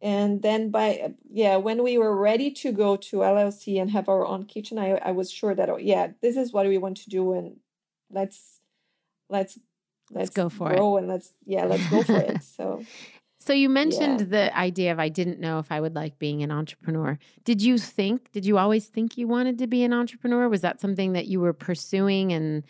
and 0.01 0.41
then 0.41 0.71
by 0.71 1.13
yeah, 1.29 1.57
when 1.57 1.83
we 1.83 1.99
were 1.99 2.15
ready 2.15 2.49
to 2.63 2.71
go 2.71 2.95
to 2.95 3.17
LLC 3.17 3.79
and 3.79 3.91
have 3.91 4.09
our 4.09 4.25
own 4.25 4.45
kitchen, 4.45 4.79
I 4.79 4.93
I 4.93 5.11
was 5.11 5.29
sure 5.31 5.53
that 5.53 5.69
oh, 5.69 5.77
yeah, 5.77 6.07
this 6.21 6.37
is 6.37 6.53
what 6.53 6.65
we 6.65 6.79
want 6.79 6.97
to 7.03 7.09
do 7.09 7.33
and 7.33 7.57
let's 8.09 8.59
let's 9.29 9.59
Let's 10.13 10.29
go 10.29 10.49
for 10.49 10.73
it. 10.73 10.79
and 10.79 11.07
let's 11.07 11.33
yeah, 11.45 11.65
let's 11.65 11.87
go 11.89 12.03
for 12.03 12.17
it. 12.17 12.43
So 12.57 12.83
So 13.41 13.53
you 13.53 13.69
mentioned 13.69 14.19
the 14.29 14.55
idea 14.55 14.91
of 14.91 14.99
I 14.99 15.09
didn't 15.09 15.39
know 15.39 15.57
if 15.57 15.71
I 15.71 15.81
would 15.81 15.95
like 15.95 16.19
being 16.19 16.43
an 16.43 16.51
entrepreneur. 16.51 17.17
Did 17.43 17.59
you 17.59 17.79
think? 17.79 18.31
Did 18.31 18.45
you 18.45 18.59
always 18.59 18.85
think 18.85 19.17
you 19.17 19.27
wanted 19.27 19.57
to 19.57 19.67
be 19.67 19.83
an 19.83 19.93
entrepreneur? 19.93 20.47
Was 20.47 20.61
that 20.61 20.79
something 20.79 21.13
that 21.13 21.25
you 21.25 21.39
were 21.39 21.53
pursuing 21.53 22.31
and 22.33 22.63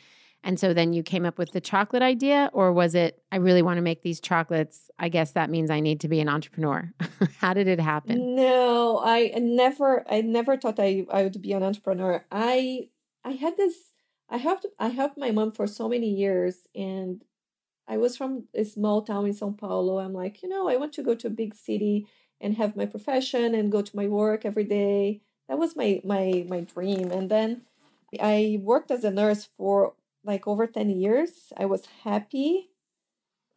and 0.46 0.58
so 0.58 0.74
then 0.74 0.94
you 0.94 1.04
came 1.04 1.26
up 1.26 1.38
with 1.38 1.52
the 1.52 1.60
chocolate 1.60 2.02
idea 2.02 2.50
or 2.54 2.72
was 2.72 2.96
it 2.96 3.22
I 3.34 3.36
really 3.36 3.62
want 3.62 3.80
to 3.80 3.82
make 3.82 4.02
these 4.02 4.22
chocolates. 4.22 4.90
I 4.98 5.10
guess 5.10 5.34
that 5.34 5.50
means 5.50 5.70
I 5.70 5.82
need 5.82 6.00
to 6.02 6.08
be 6.08 6.22
an 6.22 6.30
entrepreneur. 6.30 6.90
How 7.40 7.54
did 7.54 7.68
it 7.68 7.82
happen? 7.82 8.36
No, 8.36 9.02
I 9.04 9.34
never 9.38 10.10
I 10.10 10.22
never 10.22 10.56
thought 10.56 10.80
I 10.80 11.06
I 11.12 11.24
would 11.24 11.42
be 11.42 11.52
an 11.52 11.64
entrepreneur. 11.64 12.26
I 12.32 12.88
I 13.26 13.32
had 13.32 13.58
this 13.58 13.76
I 14.30 14.38
helped 14.38 14.66
I 14.80 14.88
helped 14.88 15.18
my 15.18 15.32
mom 15.32 15.52
for 15.52 15.68
so 15.68 15.90
many 15.90 16.10
years 16.10 16.60
and 16.74 17.22
I 17.92 17.98
was 17.98 18.16
from 18.16 18.46
a 18.56 18.64
small 18.64 19.02
town 19.02 19.26
in 19.26 19.34
São 19.34 19.58
Paulo. 19.58 20.00
I'm 20.00 20.14
like, 20.14 20.42
you 20.42 20.48
know, 20.48 20.70
I 20.70 20.78
want 20.78 20.94
to 20.94 21.04
go 21.04 21.14
to 21.14 21.28
a 21.28 21.38
big 21.42 21.54
city 21.54 22.08
and 22.40 22.56
have 22.56 22.78
my 22.78 22.86
profession 22.86 23.54
and 23.54 23.70
go 23.70 23.82
to 23.82 23.96
my 23.98 24.08
work 24.08 24.46
every 24.46 24.64
day. 24.64 25.22
That 25.50 25.60
was 25.60 25.76
my 25.76 26.00
my 26.06 26.46
my 26.48 26.62
dream. 26.62 27.12
And 27.12 27.30
then 27.30 27.64
I 28.18 28.62
worked 28.64 28.92
as 28.92 29.04
a 29.04 29.12
nurse 29.12 29.50
for 29.58 29.94
like 30.24 30.48
over 30.48 30.68
10 30.68 30.90
years. 30.90 31.52
I 31.58 31.66
was 31.66 31.86
happy. 32.06 32.70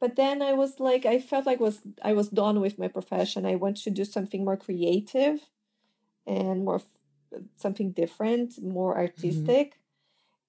But 0.01 0.17
then 0.17 0.43
I 0.43 0.53
was 0.53 0.81
like 0.81 1.07
I 1.07 1.21
felt 1.21 1.47
like 1.47 1.61
was 1.61 1.83
I 2.03 2.13
was 2.13 2.29
done 2.29 2.59
with 2.61 2.77
my 2.77 2.89
profession. 2.89 3.47
I 3.47 3.55
want 3.55 3.77
to 3.85 3.91
do 3.91 4.05
something 4.05 4.45
more 4.45 4.57
creative 4.57 5.39
and 6.27 6.65
more 6.65 6.83
something 7.57 7.93
different, 7.93 8.61
more 8.61 8.95
mm-hmm. 8.95 9.07
artistic. 9.07 9.79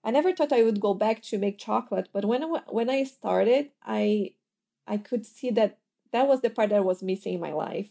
I 0.05 0.11
never 0.11 0.31
thought 0.33 0.53
I 0.53 0.63
would 0.63 0.79
go 0.79 0.93
back 0.93 1.21
to 1.23 1.39
make 1.39 1.57
chocolate, 1.57 2.09
but 2.13 2.25
when 2.25 2.43
I, 2.43 2.61
when 2.69 2.89
I 2.89 3.03
started, 3.03 3.71
I 3.83 4.35
I 4.87 4.97
could 4.97 5.25
see 5.25 5.49
that 5.51 5.79
that 6.11 6.27
was 6.27 6.41
the 6.41 6.49
part 6.51 6.69
that 6.69 6.85
was 6.85 7.01
missing 7.03 7.33
in 7.35 7.41
my 7.41 7.53
life. 7.53 7.89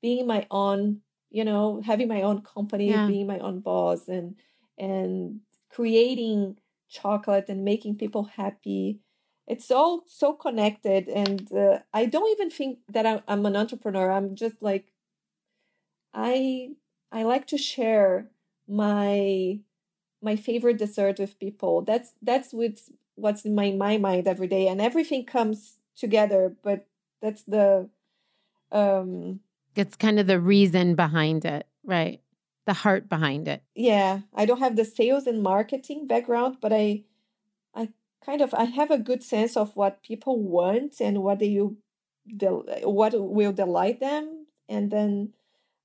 Being 0.00 0.26
my 0.26 0.46
own, 0.50 1.00
you 1.30 1.44
know, 1.44 1.80
having 1.84 2.08
my 2.08 2.22
own 2.22 2.42
company, 2.42 2.90
Yeah. 2.90 3.06
being 3.08 3.26
my 3.26 3.40
own 3.40 3.60
boss 3.60 4.08
and 4.08 4.36
and 4.78 5.40
creating 5.70 6.58
chocolate 6.88 7.46
and 7.48 7.64
making 7.64 7.96
people 7.96 8.24
happy. 8.24 9.00
It's 9.48 9.70
all 9.70 10.04
so 10.06 10.32
connected 10.34 11.08
and 11.08 11.52
uh, 11.52 11.80
I 11.92 12.06
don't 12.06 12.30
even 12.30 12.50
think 12.50 12.78
that 12.88 13.06
I'm, 13.06 13.20
I'm 13.28 13.44
an 13.46 13.56
entrepreneur. 13.56 14.10
I'm 14.12 14.36
just 14.36 14.62
like 14.62 14.92
I 16.12 16.70
I 17.12 17.22
like 17.24 17.46
to 17.48 17.58
share 17.58 18.30
my 18.68 19.60
my 20.24 20.36
favorite 20.36 20.78
dessert 20.78 21.18
with 21.20 21.38
people. 21.38 21.82
That's 21.82 22.12
that's 22.22 22.52
what's 22.52 22.90
what's 23.16 23.44
in 23.44 23.54
my 23.54 23.72
my 23.72 23.98
mind 23.98 24.26
every 24.26 24.48
day, 24.48 24.68
and 24.68 24.80
everything 24.80 25.24
comes 25.26 25.78
together. 25.96 26.56
But 26.64 26.86
that's 27.22 27.42
the 27.44 27.88
um 28.72 29.40
It's 29.76 29.96
kind 29.96 30.18
of 30.18 30.26
the 30.26 30.40
reason 30.40 30.94
behind 30.94 31.44
it, 31.44 31.66
right? 31.84 32.20
The 32.66 32.72
heart 32.74 33.08
behind 33.08 33.48
it. 33.48 33.62
yeah. 33.74 34.20
I 34.34 34.46
don't 34.46 34.60
have 34.60 34.76
the 34.76 34.84
sales 34.86 35.26
and 35.26 35.42
marketing 35.42 36.06
background, 36.06 36.58
but 36.60 36.72
I 36.72 37.04
I 37.74 37.90
kind 38.24 38.40
of 38.40 38.54
I 38.54 38.64
have 38.64 38.90
a 38.90 38.98
good 38.98 39.22
sense 39.22 39.56
of 39.56 39.76
what 39.76 40.02
people 40.02 40.40
want 40.40 41.00
and 41.00 41.22
what 41.22 41.38
they 41.40 41.58
will 41.58 41.76
del- 42.36 42.64
what 42.84 43.12
will 43.14 43.52
delight 43.52 44.00
them, 44.00 44.46
and 44.68 44.90
then 44.90 45.34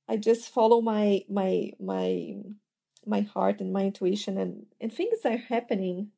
I 0.08 0.18
just 0.18 0.50
follow 0.50 0.82
my 0.82 1.26
my 1.30 1.74
my 1.80 2.36
my 3.06 3.22
heart 3.22 3.60
and 3.62 3.72
my 3.74 3.86
intuition, 3.86 4.38
and 4.38 4.66
and 4.82 4.92
things 4.92 5.20
are 5.26 5.38
happening. 5.38 6.10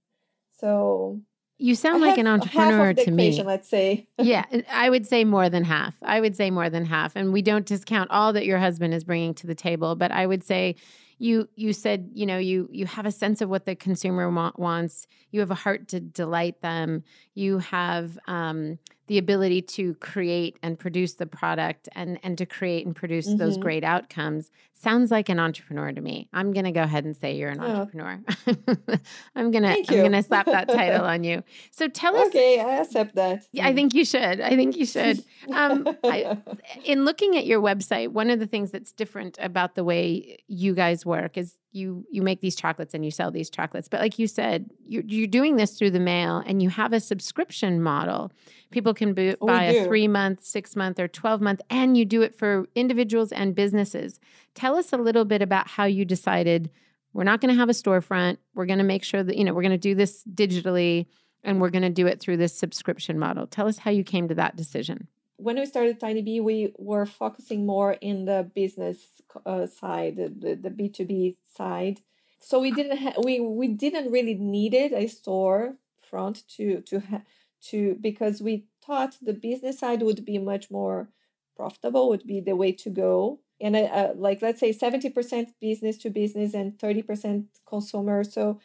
So 0.60 1.22
You 1.58 1.76
sound 1.76 2.04
I 2.04 2.08
like 2.08 2.18
an 2.18 2.28
entrepreneur 2.28 2.88
half 2.88 2.90
of 2.92 2.96
the 2.98 3.06
to 3.06 3.12
me. 3.12 3.44
let's 3.44 3.68
say. 3.70 4.08
yeah, 4.18 4.46
I 4.70 4.90
would 4.90 5.08
say 5.08 5.24
more 5.24 5.50
than 5.50 5.64
half. 5.64 5.96
I 6.04 6.20
would 6.22 6.36
say 6.36 6.52
more 6.52 6.70
than 6.70 6.86
half, 6.86 7.16
and 7.16 7.34
we 7.34 7.42
don't 7.42 7.66
discount 7.66 8.12
all 8.12 8.34
that 8.34 8.46
your 8.46 8.58
husband 8.60 8.94
is 8.94 9.04
bringing 9.04 9.34
to 9.36 9.48
the 9.48 9.56
table. 9.56 9.96
But 9.96 10.12
I 10.12 10.26
would 10.26 10.44
say 10.44 10.76
you 11.18 11.48
you 11.56 11.72
said 11.74 12.10
you 12.14 12.26
know 12.26 12.38
you 12.38 12.68
you 12.72 12.86
have 12.88 13.06
a 13.06 13.12
sense 13.12 13.42
of 13.42 13.50
what 13.50 13.66
the 13.66 13.76
consumer 13.76 14.30
wa- 14.30 14.52
wants. 14.58 15.08
You 15.32 15.40
have 15.40 15.52
a 15.52 15.56
heart 15.56 15.88
to 15.90 16.00
delight 16.00 16.62
them. 16.62 17.04
You 17.36 17.60
have 17.60 18.18
um, 18.28 18.80
the 19.12 19.18
ability 19.18 19.62
to 19.62 19.94
create 19.96 20.58
and 20.64 20.80
produce 20.80 21.16
the 21.16 21.26
product 21.26 21.90
and 21.96 22.18
and 22.24 22.38
to 22.38 22.46
create 22.46 22.86
and 22.86 22.96
produce 22.96 23.28
those 23.36 23.58
Mhm. 23.58 23.62
great 23.62 23.84
outcomes. 23.84 24.50
Sounds 24.74 25.12
like 25.12 25.28
an 25.28 25.38
entrepreneur 25.38 25.92
to 25.92 26.00
me. 26.00 26.30
I'm 26.32 26.54
going 26.54 26.64
to 26.64 26.72
go 26.72 26.82
ahead 26.84 27.04
and 27.04 27.14
say 27.16 27.36
you're 27.36 27.50
an 27.50 27.60
Oh. 27.60 27.66
entrepreneur. 27.66 28.22
I'm 29.36 29.52
gonna 29.52 29.76
I'm 29.76 29.84
gonna 29.84 30.24
slap 30.24 30.46
that 30.46 30.70
title 30.70 31.06
on 31.14 31.26
you. 31.26 31.44
So 31.72 31.90
tell 31.90 32.16
us 32.16 32.28
Okay, 32.28 32.62
I 32.62 32.78
accept 32.78 33.16
that. 33.16 33.44
yeah, 33.52 33.68
I 33.68 33.74
think 33.74 33.94
you 33.94 34.06
should. 34.06 34.40
I 34.40 34.52
think 34.56 34.78
you 34.78 34.86
should. 34.86 35.22
Um, 35.54 35.88
I- 36.06 36.38
In 36.86 37.04
looking 37.04 37.36
at 37.36 37.46
your 37.46 37.62
website, 37.62 38.10
one 38.14 38.30
of 38.30 38.40
the 38.40 38.48
things 38.48 38.72
that's 38.72 38.94
different 38.94 39.38
about 39.42 39.76
the 39.76 39.84
way 39.84 40.38
you 40.48 40.74
guys 40.74 41.06
work 41.06 41.38
is 41.38 41.58
you 41.72 42.06
you 42.12 42.22
make 42.22 42.42
these 42.42 42.56
chocolates 42.56 42.94
and 42.94 43.04
you 43.06 43.12
sell 43.12 43.32
these 43.32 43.50
chocolates. 43.50 43.88
But 43.88 44.02
like 44.02 44.20
you 44.20 44.28
said, 44.28 44.70
you're, 44.86 45.04
you're 45.06 45.28
doing 45.28 45.56
this 45.56 45.78
through 45.78 45.92
the 45.92 46.00
mail, 46.00 46.44
and 46.46 46.62
you 46.62 46.70
have 46.70 46.94
a 46.94 47.00
subscription 47.00 47.82
model. 47.82 48.32
People 48.72 48.94
can 48.94 49.14
bu- 49.14 49.36
oh, 49.42 49.46
We 49.46 49.52
buy 49.52 49.64
a 49.66 49.86
three 49.86 50.08
month, 50.08 50.44
six 50.44 50.76
month, 50.76 51.00
or 51.00 51.08
twelve 51.08 51.42
month, 51.42 51.62
and 51.70 51.98
you 51.98 52.06
do 52.06 52.22
it 52.22 52.36
for 52.36 52.66
individuals 52.76 53.32
and 53.32 53.56
businesses. 53.56 54.20
Tell 54.56 54.76
us 54.76 54.92
a 54.92 54.98
little 54.98 55.26
bit 55.26 55.42
about 55.42 55.68
how 55.68 55.86
you 55.86 56.06
decided 56.06 56.70
we're 57.14 57.24
not 57.24 57.42
going 57.42 57.54
to 57.54 57.60
have 57.60 57.70
a 57.70 57.74
storefront. 57.74 58.38
We're 58.54 58.66
going 58.66 58.80
to 58.80 58.86
make 58.86 59.04
sure 59.04 59.24
that, 59.24 59.38
you 59.38 59.44
know, 59.44 59.54
we're 59.54 59.62
going 59.64 59.72
to 59.72 59.78
do 59.78 59.96
this 59.96 60.24
digitally 60.34 61.08
and 61.44 61.60
we're 61.60 61.70
going 61.70 61.82
to 61.82 61.90
do 61.90 62.08
it 62.08 62.20
through 62.20 62.38
this 62.38 62.54
subscription 62.54 63.20
model. 63.20 63.48
Tell 63.48 63.68
us 63.68 63.80
how 63.80 63.92
you 63.92 64.04
came 64.04 64.28
to 64.30 64.36
that 64.36 64.56
decision. 64.56 65.08
When 65.42 65.58
we 65.58 65.66
started 65.66 66.00
Tiny 66.00 66.22
Bee, 66.22 66.40
we 66.40 66.74
were 66.78 67.06
focusing 67.06 67.66
more 67.66 67.94
in 67.94 68.26
the 68.26 68.50
business 68.54 69.22
uh, 69.46 69.66
side, 69.66 70.18
the, 70.18 70.56
the 70.56 70.70
B2B 70.70 71.38
side. 71.56 72.02
So 72.40 72.60
we 72.60 72.72
didn't 72.72 72.98
ha- 72.98 73.22
we 73.22 73.40
we 73.40 73.68
didn't 73.68 74.12
really 74.12 74.36
needed 74.36 74.94
a 74.94 75.08
store 75.08 75.78
front 76.02 76.44
to 76.58 76.82
to 76.82 77.00
ha- 77.00 77.24
to 77.70 77.98
because 78.02 78.42
we 78.42 78.66
thought 78.86 79.18
the 79.22 79.34
business 79.34 79.80
side 79.80 80.02
would 80.02 80.26
be 80.26 80.38
much 80.38 80.70
more 80.72 81.10
profitable, 81.56 82.10
would 82.10 82.26
be 82.26 82.40
the 82.42 82.56
way 82.56 82.72
to 82.74 82.90
go. 82.90 83.40
And 83.60 83.76
uh, 83.76 83.80
uh 84.02 84.14
like 84.16 84.42
let's 84.42 84.60
say 84.60 84.72
seventy 84.72 85.10
percent 85.10 85.50
business 85.60 85.98
to 86.00 86.10
business 86.10 86.54
and 86.54 86.78
thirty 86.80 87.02
percent 87.04 87.46
consumer. 87.68 88.24
So 88.24 88.60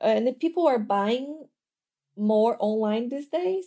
uh, 0.00 0.06
and 0.16 0.26
the 0.26 0.32
people 0.32 0.66
are 0.66 0.78
buying 0.78 1.46
more 2.16 2.56
online 2.60 3.08
these 3.10 3.28
days 3.28 3.66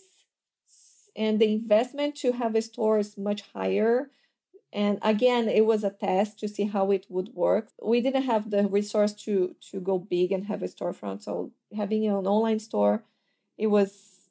and 1.16 1.40
the 1.40 1.52
investment 1.52 2.16
to 2.16 2.32
have 2.32 2.54
a 2.54 2.62
store 2.62 2.98
is 2.98 3.16
much 3.16 3.42
higher. 3.54 4.10
And 4.72 4.98
again 5.02 5.48
it 5.48 5.66
was 5.66 5.84
a 5.84 5.90
test 5.90 6.38
to 6.40 6.48
see 6.48 6.64
how 6.64 6.90
it 6.90 7.06
would 7.08 7.30
work. 7.34 7.68
We 7.82 8.00
didn't 8.00 8.24
have 8.24 8.50
the 8.50 8.66
resource 8.66 9.12
to 9.24 9.54
to 9.70 9.80
go 9.80 9.98
big 9.98 10.32
and 10.32 10.46
have 10.46 10.62
a 10.62 10.66
storefront. 10.68 11.22
So 11.22 11.52
having 11.76 12.06
an 12.06 12.26
online 12.26 12.58
store 12.58 13.04
it 13.56 13.68
was 13.68 14.28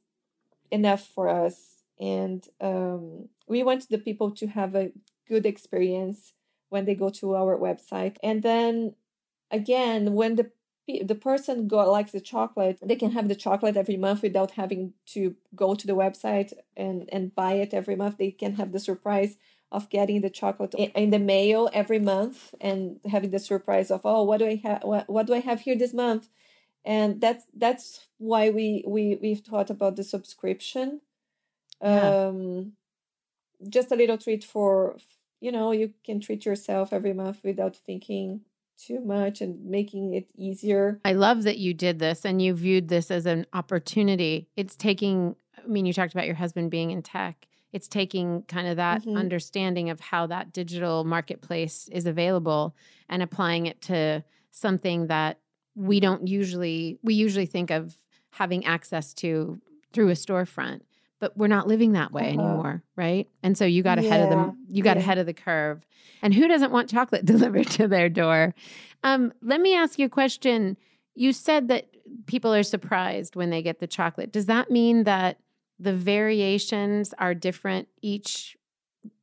enough 0.72 1.06
for 1.08 1.30
us. 1.30 1.84
And 2.00 2.46
um, 2.60 3.30
we 3.48 3.64
want 3.64 3.88
the 3.90 3.98
people 3.98 4.32
to 4.32 4.48
have 4.48 4.76
a 4.76 4.92
good 5.28 5.46
experience 5.46 6.34
when 6.70 6.86
they 6.86 6.96
go 6.96 7.10
to 7.10 7.36
our 7.36 7.58
website. 7.58 8.18
And 8.24 8.44
then 8.44 8.96
again 9.52 10.14
when 10.14 10.36
the 10.36 10.52
the 10.88 11.16
person 11.16 11.68
go 11.68 11.90
likes 11.90 12.12
the 12.12 12.20
chocolate 12.20 12.78
they 12.84 12.96
can 12.96 13.12
have 13.12 13.30
the 13.30 13.36
chocolate 13.36 13.78
every 13.78 13.96
month 13.96 14.22
without 14.22 14.52
having 14.52 14.94
to 15.06 15.36
go 15.56 15.74
to 15.76 15.88
the 15.88 15.96
website 15.96 16.52
and 16.76 17.08
and 17.12 17.34
buy 17.36 17.54
it 17.54 17.74
every 17.74 17.96
month. 17.96 18.18
They 18.18 18.32
can 18.32 18.56
have 18.56 18.72
the 18.72 18.80
surprise 18.80 19.38
of 19.72 19.90
getting 19.90 20.22
the 20.22 20.30
chocolate 20.30 20.76
in 20.76 21.10
the 21.10 21.20
mail 21.20 21.70
every 21.74 22.00
month 22.00 22.54
and 22.62 23.00
having 23.10 23.32
the 23.32 23.40
surprise 23.40 23.90
of 23.90 24.02
oh 24.04 24.24
what 24.24 24.38
do 24.38 24.46
i 24.46 24.56
have 24.64 24.84
what, 24.84 25.10
what 25.10 25.26
do 25.26 25.34
i 25.34 25.40
have 25.40 25.62
here 25.62 25.76
this 25.76 25.94
month? 25.94 26.30
And 26.86 27.22
that's 27.22 27.46
that's 27.56 28.08
why 28.18 28.50
we 28.50 28.84
we 28.86 29.18
we've 29.22 29.40
thought 29.40 29.70
about 29.70 29.96
the 29.96 30.04
subscription. 30.04 31.00
Yeah. 31.82 32.28
um 32.28 32.74
just 33.70 33.92
a 33.92 33.96
little 33.96 34.18
treat 34.18 34.44
for 34.44 34.98
you 35.40 35.52
know 35.52 35.72
you 35.72 35.94
can 36.06 36.20
treat 36.20 36.46
yourself 36.46 36.92
every 36.92 37.14
month 37.14 37.40
without 37.44 37.76
thinking 37.76 38.42
too 38.78 39.00
much 39.02 39.42
and 39.42 39.64
making 39.66 40.14
it 40.14 40.32
easier. 40.36 41.00
I 41.06 41.14
love 41.14 41.44
that 41.44 41.58
you 41.58 41.74
did 41.74 42.00
this 42.00 42.26
and 42.26 42.42
you 42.42 42.54
viewed 42.54 42.88
this 42.88 43.12
as 43.12 43.26
an 43.26 43.46
opportunity. 43.54 44.48
It's 44.56 44.76
taking, 44.76 45.36
I 45.58 45.68
mean, 45.68 45.86
you 45.86 45.94
talked 45.94 46.14
about 46.14 46.26
your 46.26 46.36
husband 46.36 46.72
being 46.72 46.92
in 46.92 47.02
tech. 47.02 47.48
It's 47.72 47.88
taking 47.88 48.44
kind 48.44 48.68
of 48.68 48.78
that 48.78 49.02
mm-hmm. 49.02 49.18
understanding 49.18 49.90
of 49.90 50.00
how 50.00 50.28
that 50.28 50.54
digital 50.54 51.04
marketplace 51.04 51.90
is 51.92 52.06
available 52.06 52.76
and 53.10 53.24
applying 53.24 53.66
it 53.66 53.82
to 53.84 54.24
something 54.52 55.08
that 55.08 55.40
we 55.76 56.00
don't 56.00 56.28
usually, 56.28 57.00
we 57.02 57.16
usually 57.16 57.48
think 57.48 57.72
of 57.72 57.98
having 58.30 58.66
access 58.66 59.14
to 59.16 59.60
through 59.92 60.10
a 60.10 60.14
storefront 60.14 60.82
but 61.24 61.38
we're 61.38 61.48
not 61.48 61.70
living 61.70 61.94
that 61.94 62.12
way 62.12 62.34
uh-huh. 62.34 62.44
anymore, 62.44 62.84
right? 62.98 63.30
And 63.44 63.58
so 63.58 63.64
you 63.64 63.82
got 63.82 63.98
ahead 63.98 64.20
yeah. 64.20 64.26
of 64.26 64.30
them. 64.30 64.58
You 64.68 64.84
got 64.84 64.98
yeah. 64.98 65.04
ahead 65.04 65.18
of 65.20 65.26
the 65.26 65.34
curve. 65.34 65.88
And 66.22 66.34
who 66.34 66.50
doesn't 66.50 66.70
want 66.70 66.90
chocolate 66.90 67.24
delivered 67.34 67.68
to 67.72 67.88
their 67.88 68.10
door? 68.10 68.54
Um, 69.06 69.32
let 69.42 69.62
me 69.62 69.74
ask 69.74 69.98
you 69.98 70.08
a 70.08 70.10
question. 70.10 70.76
You 71.16 71.32
said 71.32 71.70
that 71.70 71.88
people 72.26 72.54
are 72.54 72.62
surprised 72.62 73.38
when 73.38 73.52
they 73.52 73.62
get 73.62 73.80
the 73.80 73.88
chocolate. 73.88 74.34
Does 74.34 74.48
that 74.48 74.70
mean 74.70 75.06
that 75.06 75.40
the 75.80 75.94
variations 75.94 77.14
are 77.18 77.34
different 77.34 77.88
each 78.02 78.58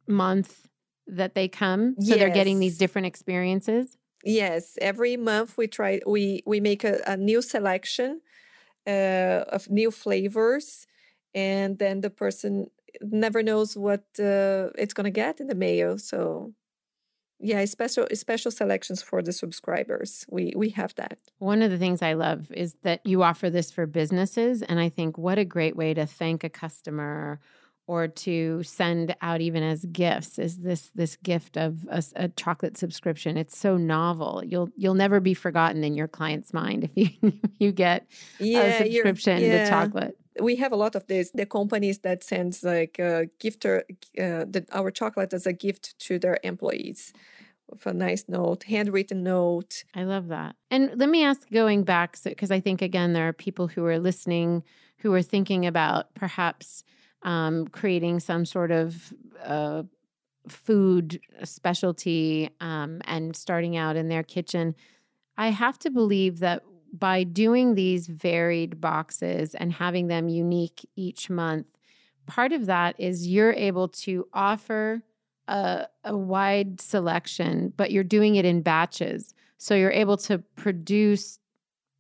month 0.08 0.68
that 1.06 1.34
they 1.34 1.48
come? 1.48 1.96
So 2.00 2.06
yes. 2.06 2.18
they're 2.18 2.30
getting 2.30 2.60
these 2.60 2.78
different 2.78 3.08
experiences? 3.08 3.98
Yes, 4.24 4.78
every 4.80 5.18
month 5.18 5.58
we 5.58 5.66
try 5.66 6.00
we 6.06 6.42
we 6.46 6.60
make 6.60 6.82
a, 6.82 7.02
a 7.06 7.18
new 7.18 7.42
selection 7.42 8.22
uh, 8.86 9.44
of 9.52 9.68
new 9.68 9.90
flavors 9.90 10.86
and 11.34 11.78
then 11.78 12.00
the 12.00 12.10
person 12.10 12.70
never 13.00 13.42
knows 13.42 13.76
what 13.76 14.04
uh, 14.18 14.68
it's 14.76 14.94
going 14.94 15.04
to 15.04 15.10
get 15.10 15.40
in 15.40 15.46
the 15.46 15.54
mail 15.54 15.98
so 15.98 16.52
yeah 17.38 17.64
special 17.64 18.06
special 18.12 18.50
selections 18.50 19.02
for 19.02 19.22
the 19.22 19.32
subscribers. 19.32 20.26
We 20.28 20.52
we 20.56 20.70
have 20.70 20.94
that. 20.96 21.18
One 21.38 21.62
of 21.62 21.70
the 21.70 21.78
things 21.78 22.02
i 22.02 22.12
love 22.12 22.50
is 22.52 22.76
that 22.82 23.04
you 23.04 23.22
offer 23.22 23.50
this 23.50 23.70
for 23.70 23.86
businesses 23.86 24.62
and 24.62 24.78
i 24.78 24.88
think 24.88 25.16
what 25.16 25.38
a 25.38 25.44
great 25.44 25.76
way 25.76 25.94
to 25.94 26.06
thank 26.06 26.44
a 26.44 26.50
customer 26.50 27.40
or 27.90 28.06
to 28.06 28.62
send 28.62 29.16
out 29.20 29.40
even 29.40 29.64
as 29.64 29.84
gifts 29.86 30.38
is 30.38 30.58
this 30.58 30.92
this 30.94 31.16
gift 31.16 31.56
of 31.56 31.84
a, 31.90 32.00
a, 32.14 32.28
chocolate 32.28 32.78
subscription. 32.78 33.36
It's 33.36 33.58
so 33.58 33.76
novel. 33.76 34.44
You'll 34.46 34.70
you'll 34.76 34.94
never 34.94 35.18
be 35.18 35.34
forgotten 35.34 35.82
in 35.82 35.94
your 35.94 36.06
client's 36.06 36.52
mind 36.52 36.84
if 36.84 36.92
you 36.94 37.32
you 37.58 37.72
get 37.72 38.06
yeah, 38.38 38.60
a 38.60 38.78
subscription 38.84 39.42
yeah. 39.42 39.64
to 39.64 39.70
chocolate 39.70 40.16
we 40.40 40.56
have 40.56 40.72
a 40.72 40.76
lot 40.76 40.94
of 40.94 41.06
this 41.06 41.30
the 41.32 41.46
companies 41.46 41.98
that 42.00 42.24
sends 42.24 42.62
like 42.62 42.98
a 42.98 43.28
gift 43.38 43.64
or 43.64 43.84
uh, 44.18 44.44
the, 44.48 44.66
our 44.72 44.90
chocolate 44.90 45.32
as 45.32 45.46
a 45.46 45.52
gift 45.52 45.98
to 46.00 46.18
their 46.18 46.38
employees 46.42 47.12
with 47.68 47.86
a 47.86 47.92
nice 47.92 48.24
note 48.28 48.64
handwritten 48.64 49.22
note. 49.22 49.84
I 49.94 50.04
love 50.04 50.28
that. 50.28 50.56
And 50.70 50.92
let 50.96 51.08
me 51.08 51.24
ask 51.24 51.48
going 51.50 51.84
back 51.84 52.18
because 52.22 52.48
so, 52.48 52.54
i 52.54 52.60
think 52.60 52.82
again 52.82 53.12
there 53.12 53.28
are 53.28 53.32
people 53.32 53.68
who 53.68 53.84
are 53.84 53.98
listening 53.98 54.62
who 54.98 55.14
are 55.14 55.22
thinking 55.22 55.66
about 55.66 56.14
perhaps 56.14 56.84
um, 57.22 57.66
creating 57.68 58.20
some 58.20 58.44
sort 58.44 58.70
of 58.70 59.12
uh, 59.44 59.82
food 60.48 61.20
specialty 61.44 62.50
um, 62.60 63.00
and 63.04 63.36
starting 63.36 63.76
out 63.76 63.96
in 63.96 64.08
their 64.08 64.22
kitchen. 64.22 64.74
I 65.36 65.48
have 65.48 65.78
to 65.80 65.90
believe 65.90 66.40
that 66.40 66.62
by 66.92 67.24
doing 67.24 67.74
these 67.74 68.06
varied 68.06 68.80
boxes 68.80 69.54
and 69.54 69.72
having 69.72 70.08
them 70.08 70.28
unique 70.28 70.88
each 70.96 71.30
month, 71.30 71.66
part 72.26 72.52
of 72.52 72.66
that 72.66 72.94
is 72.98 73.26
you're 73.26 73.52
able 73.52 73.88
to 73.88 74.26
offer 74.32 75.02
a, 75.48 75.86
a, 76.04 76.16
wide 76.16 76.80
selection, 76.80 77.72
but 77.76 77.90
you're 77.90 78.04
doing 78.04 78.36
it 78.36 78.44
in 78.44 78.62
batches. 78.62 79.34
So 79.58 79.74
you're 79.74 79.90
able 79.90 80.16
to 80.18 80.38
produce, 80.56 81.38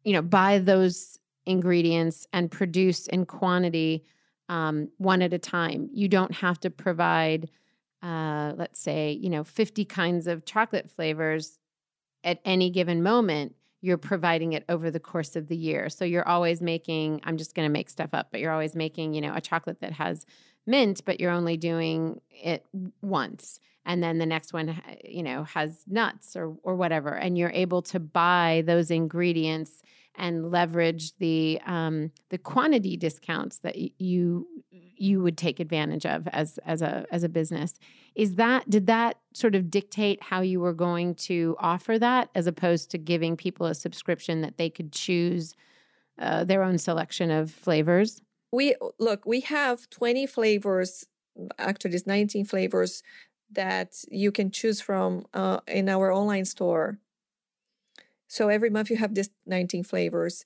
you 0.04 0.12
know, 0.12 0.22
buy 0.22 0.58
those 0.58 1.18
ingredients 1.46 2.26
and 2.32 2.50
produce 2.50 3.06
in 3.08 3.26
quantity 3.26 4.04
um, 4.48 4.88
one 4.98 5.22
at 5.22 5.32
a 5.32 5.38
time. 5.38 5.88
You 5.92 6.08
don't 6.08 6.34
have 6.34 6.60
to 6.60 6.70
provide, 6.70 7.50
uh, 8.02 8.52
let's 8.56 8.80
say, 8.80 9.12
you 9.12 9.30
know, 9.30 9.44
50 9.44 9.84
kinds 9.84 10.26
of 10.26 10.44
chocolate 10.44 10.90
flavors 10.90 11.58
at 12.22 12.40
any 12.44 12.70
given 12.70 13.02
moment 13.02 13.54
you're 13.80 13.98
providing 13.98 14.52
it 14.52 14.64
over 14.68 14.90
the 14.90 15.00
course 15.00 15.36
of 15.36 15.48
the 15.48 15.56
year. 15.56 15.88
So 15.88 16.04
you're 16.04 16.28
always 16.28 16.60
making, 16.60 17.20
I'm 17.24 17.36
just 17.36 17.54
going 17.54 17.66
to 17.66 17.72
make 17.72 17.88
stuff 17.88 18.10
up, 18.12 18.28
but 18.30 18.40
you're 18.40 18.52
always 18.52 18.74
making, 18.74 19.14
you 19.14 19.20
know, 19.20 19.34
a 19.34 19.40
chocolate 19.40 19.80
that 19.80 19.92
has 19.92 20.26
mint, 20.66 21.02
but 21.04 21.20
you're 21.20 21.30
only 21.30 21.56
doing 21.56 22.20
it 22.30 22.66
once. 23.00 23.60
And 23.86 24.02
then 24.02 24.18
the 24.18 24.26
next 24.26 24.52
one, 24.52 24.80
you 25.04 25.22
know, 25.22 25.44
has 25.44 25.84
nuts 25.86 26.36
or, 26.36 26.54
or 26.62 26.76
whatever. 26.76 27.14
And 27.14 27.38
you're 27.38 27.50
able 27.50 27.82
to 27.82 27.98
buy 27.98 28.62
those 28.66 28.90
ingredients 28.90 29.82
and 30.16 30.50
leverage 30.50 31.16
the 31.18 31.60
um, 31.66 32.10
the 32.30 32.38
quantity 32.38 32.96
discounts 32.96 33.58
that 33.58 33.76
you 34.00 34.46
you 34.70 35.22
would 35.22 35.38
take 35.38 35.60
advantage 35.60 36.04
of 36.04 36.28
as 36.28 36.58
as 36.66 36.82
a 36.82 37.06
as 37.10 37.22
a 37.22 37.28
business. 37.28 37.78
Is 38.14 38.34
that 38.34 38.68
did 38.68 38.86
that 38.86 39.18
sort 39.32 39.54
of 39.54 39.70
dictate 39.70 40.22
how 40.22 40.40
you 40.40 40.60
were 40.60 40.72
going 40.74 41.14
to 41.14 41.56
offer 41.58 41.98
that, 41.98 42.28
as 42.34 42.46
opposed 42.46 42.90
to 42.90 42.98
giving 42.98 43.36
people 43.36 43.66
a 43.66 43.74
subscription 43.74 44.42
that 44.42 44.58
they 44.58 44.68
could 44.68 44.92
choose 44.92 45.54
uh, 46.18 46.44
their 46.44 46.62
own 46.62 46.78
selection 46.78 47.30
of 47.30 47.50
flavors? 47.50 48.20
We 48.52 48.74
look, 48.98 49.24
we 49.24 49.40
have 49.40 49.88
twenty 49.90 50.26
flavors. 50.26 51.06
Actually, 51.58 51.94
it's 51.94 52.06
nineteen 52.06 52.44
flavors 52.44 53.02
that 53.52 54.04
you 54.10 54.30
can 54.30 54.50
choose 54.50 54.80
from 54.80 55.24
uh, 55.34 55.60
in 55.66 55.88
our 55.88 56.12
online 56.12 56.44
store 56.44 56.98
so 58.30 58.48
every 58.48 58.70
month 58.70 58.90
you 58.90 58.96
have 58.96 59.16
this 59.16 59.28
19 59.46 59.82
flavors. 59.82 60.44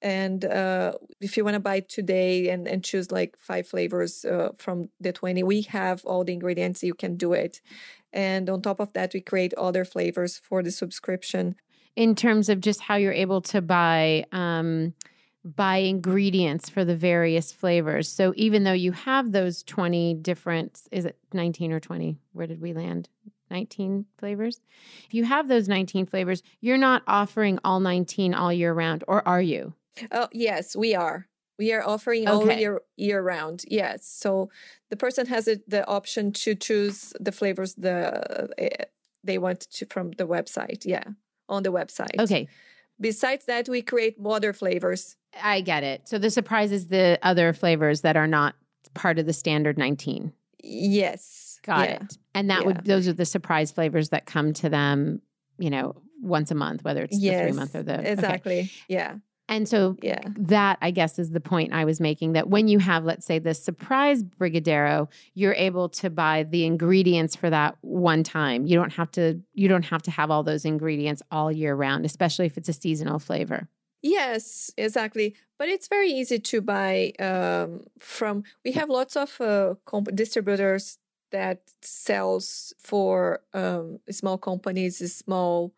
And 0.00 0.44
uh, 0.44 0.92
if 1.20 1.36
you 1.36 1.44
want 1.44 1.54
to 1.54 1.60
buy 1.60 1.80
today 1.80 2.48
and, 2.48 2.68
and 2.68 2.84
choose 2.84 3.10
like 3.10 3.36
five 3.36 3.66
flavors 3.66 4.24
uh, 4.24 4.50
from 4.56 4.90
the 5.00 5.12
20, 5.12 5.42
we 5.42 5.62
have 5.62 6.04
all 6.04 6.22
the 6.22 6.32
ingredients. 6.32 6.84
You 6.84 6.94
can 6.94 7.16
do 7.16 7.32
it. 7.32 7.60
And 8.12 8.48
on 8.48 8.62
top 8.62 8.78
of 8.78 8.92
that, 8.92 9.14
we 9.14 9.20
create 9.20 9.52
other 9.54 9.84
flavors 9.84 10.38
for 10.38 10.62
the 10.62 10.70
subscription. 10.70 11.56
In 11.96 12.14
terms 12.14 12.48
of 12.48 12.60
just 12.60 12.80
how 12.80 12.94
you're 12.94 13.12
able 13.12 13.40
to 13.42 13.60
buy, 13.60 14.26
um, 14.30 14.94
buy 15.44 15.78
ingredients 15.78 16.68
for 16.68 16.84
the 16.84 16.96
various 16.96 17.50
flavors. 17.50 18.08
So 18.08 18.32
even 18.36 18.62
though 18.62 18.72
you 18.72 18.92
have 18.92 19.32
those 19.32 19.64
20 19.64 20.14
different, 20.14 20.82
is 20.92 21.04
it 21.04 21.18
19 21.32 21.72
or 21.72 21.80
20? 21.80 22.16
Where 22.32 22.46
did 22.46 22.60
we 22.60 22.74
land? 22.74 23.08
19 23.50 24.06
flavors. 24.18 24.60
If 25.06 25.14
you 25.14 25.24
have 25.24 25.48
those 25.48 25.68
19 25.68 26.06
flavors, 26.06 26.42
you're 26.60 26.78
not 26.78 27.02
offering 27.06 27.58
all 27.64 27.80
19 27.80 28.34
all 28.34 28.52
year 28.52 28.72
round, 28.72 29.04
or 29.06 29.26
are 29.26 29.42
you? 29.42 29.74
Oh, 30.10 30.28
yes, 30.32 30.74
we 30.74 30.94
are. 30.94 31.26
We 31.58 31.72
are 31.72 31.86
offering 31.86 32.26
all 32.26 32.50
year 32.50 32.80
year 32.96 33.22
round. 33.22 33.64
Yes, 33.68 34.06
so 34.06 34.50
the 34.90 34.96
person 34.96 35.26
has 35.26 35.46
it, 35.46 35.68
the 35.70 35.86
option 35.86 36.32
to 36.32 36.56
choose 36.56 37.12
the 37.20 37.30
flavors 37.30 37.74
the 37.74 38.50
eh, 38.58 38.84
they 39.22 39.38
want 39.38 39.60
to 39.60 39.86
from 39.86 40.10
the 40.12 40.26
website. 40.26 40.84
Yeah, 40.84 41.04
on 41.48 41.62
the 41.62 41.70
website. 41.70 42.18
Okay, 42.18 42.48
Besides 43.00 43.46
that, 43.46 43.68
we 43.68 43.82
create 43.82 44.16
other 44.24 44.52
flavors. 44.52 45.16
I 45.42 45.60
get 45.60 45.82
it. 45.82 46.08
So 46.08 46.18
the 46.18 46.30
surprise 46.30 46.70
is 46.70 46.88
the 46.88 47.18
other 47.22 47.52
flavors 47.52 48.02
that 48.02 48.16
are 48.16 48.26
not 48.26 48.54
part 48.94 49.18
of 49.18 49.26
the 49.26 49.32
standard 49.32 49.76
19. 49.76 50.32
Yes. 50.62 51.58
Got 51.64 51.88
yeah. 51.88 51.94
it. 51.96 52.18
And 52.34 52.50
that 52.50 52.60
Yeah. 52.60 52.66
would 52.66 52.84
those 52.84 53.06
are 53.08 53.12
the 53.12 53.24
surprise 53.24 53.70
flavors 53.72 54.08
that 54.10 54.26
come 54.26 54.52
to 54.54 54.68
them, 54.68 55.22
you 55.58 55.70
know, 55.70 55.94
once 56.20 56.50
a 56.50 56.54
month, 56.54 56.84
whether 56.84 57.02
it's 57.04 57.18
the 57.18 57.30
three 57.30 57.52
month 57.52 57.74
or 57.74 57.82
the 57.82 58.00
okay. 58.00 58.12
Exactly. 58.12 58.70
Yeah. 58.88 59.16
And 59.46 59.68
so 59.68 59.96
Yeah. 60.02 60.20
that 60.38 60.78
I 60.80 60.90
guess 60.90 61.18
is 61.18 61.30
the 61.30 61.40
point 61.40 61.74
I 61.74 61.84
was 61.84 62.00
making 62.00 62.32
that 62.32 62.48
when 62.48 62.66
you 62.66 62.78
have, 62.78 63.04
let's 63.04 63.26
say, 63.26 63.38
the 63.38 63.52
surprise 63.52 64.22
brigadero, 64.22 65.08
you're 65.34 65.52
able 65.54 65.90
to 65.90 66.08
buy 66.08 66.44
the 66.44 66.64
ingredients 66.64 67.36
for 67.36 67.50
that 67.50 67.76
one 67.82 68.22
time. 68.22 68.66
You 68.66 68.76
don't 68.76 68.94
have 68.94 69.10
to 69.12 69.40
you 69.52 69.68
don't 69.68 69.84
have 69.84 70.02
to 70.02 70.10
have 70.10 70.30
all 70.30 70.42
those 70.42 70.64
ingredients 70.64 71.22
all 71.30 71.52
year 71.52 71.74
round, 71.74 72.06
especially 72.06 72.46
if 72.46 72.56
it's 72.56 72.70
a 72.70 72.72
seasonal 72.72 73.18
flavor. 73.18 73.68
Yes, 74.02 74.70
exactly. 74.76 75.34
But 75.58 75.68
it's 75.68 75.88
very 75.88 76.10
easy 76.10 76.38
to 76.38 76.60
buy 76.60 77.12
um, 77.20 77.86
from. 77.98 78.44
We 78.64 78.72
have 78.72 78.88
lots 78.90 79.14
of 79.16 79.40
uh, 79.40 79.74
comp- 79.86 80.14
distributors 80.14 80.98
that 81.34 81.58
sells 81.82 82.72
for 82.78 83.40
um, 83.54 83.98
small 84.08 84.38
companies, 84.38 84.94
small 85.12 85.74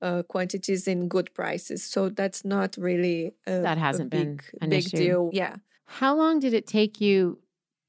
uh, 0.00 0.22
quantities 0.22 0.86
in 0.86 1.08
good 1.08 1.34
prices. 1.34 1.82
So 1.84 2.10
that's 2.10 2.44
not 2.44 2.76
really 2.78 3.34
a, 3.44 3.60
That 3.60 3.76
hasn't 3.76 4.10
been 4.10 4.36
big, 4.36 4.44
an 4.60 4.70
big 4.70 4.86
issue. 4.86 4.96
deal. 4.96 5.30
Yeah. 5.32 5.56
How 5.86 6.14
long 6.14 6.38
did 6.38 6.54
it 6.54 6.66
take 6.68 7.00
you 7.00 7.40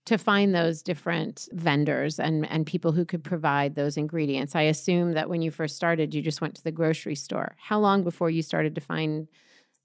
to 0.08 0.18
find 0.18 0.56
those 0.56 0.82
different 0.82 1.48
vendors 1.52 2.20
and 2.20 2.38
and 2.54 2.66
people 2.66 2.92
who 2.92 3.06
could 3.06 3.24
provide 3.24 3.76
those 3.76 3.98
ingredients? 3.98 4.56
I 4.56 4.64
assume 4.64 5.14
that 5.14 5.30
when 5.30 5.44
you 5.44 5.52
first 5.52 5.76
started, 5.76 6.16
you 6.16 6.24
just 6.24 6.42
went 6.42 6.56
to 6.56 6.64
the 6.64 6.72
grocery 6.72 7.16
store. 7.16 7.56
How 7.70 7.80
long 7.80 8.04
before 8.04 8.32
you 8.32 8.42
started 8.42 8.74
to 8.76 8.82
find 8.82 9.28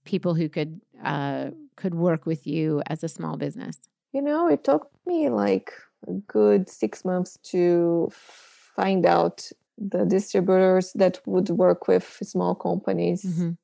people 0.06 0.32
who 0.34 0.48
could 0.48 0.80
uh, 1.04 1.50
could 1.76 1.94
work 1.94 2.24
with 2.24 2.46
you 2.46 2.82
as 2.86 3.04
a 3.04 3.08
small 3.08 3.36
business? 3.36 3.76
You 4.12 4.22
know, 4.22 4.48
it 4.48 4.64
took 4.64 4.88
me 5.04 5.28
like 5.28 5.70
a 6.08 6.12
good 6.26 6.68
six 6.68 7.04
months 7.04 7.38
to 7.44 8.10
find 8.12 9.06
out 9.06 9.50
the 9.78 10.04
distributors 10.04 10.92
that 10.94 11.20
would 11.26 11.50
work 11.50 11.88
with 11.88 12.18
small 12.22 12.54
companies. 12.54 13.24
Mhm. 13.24 13.56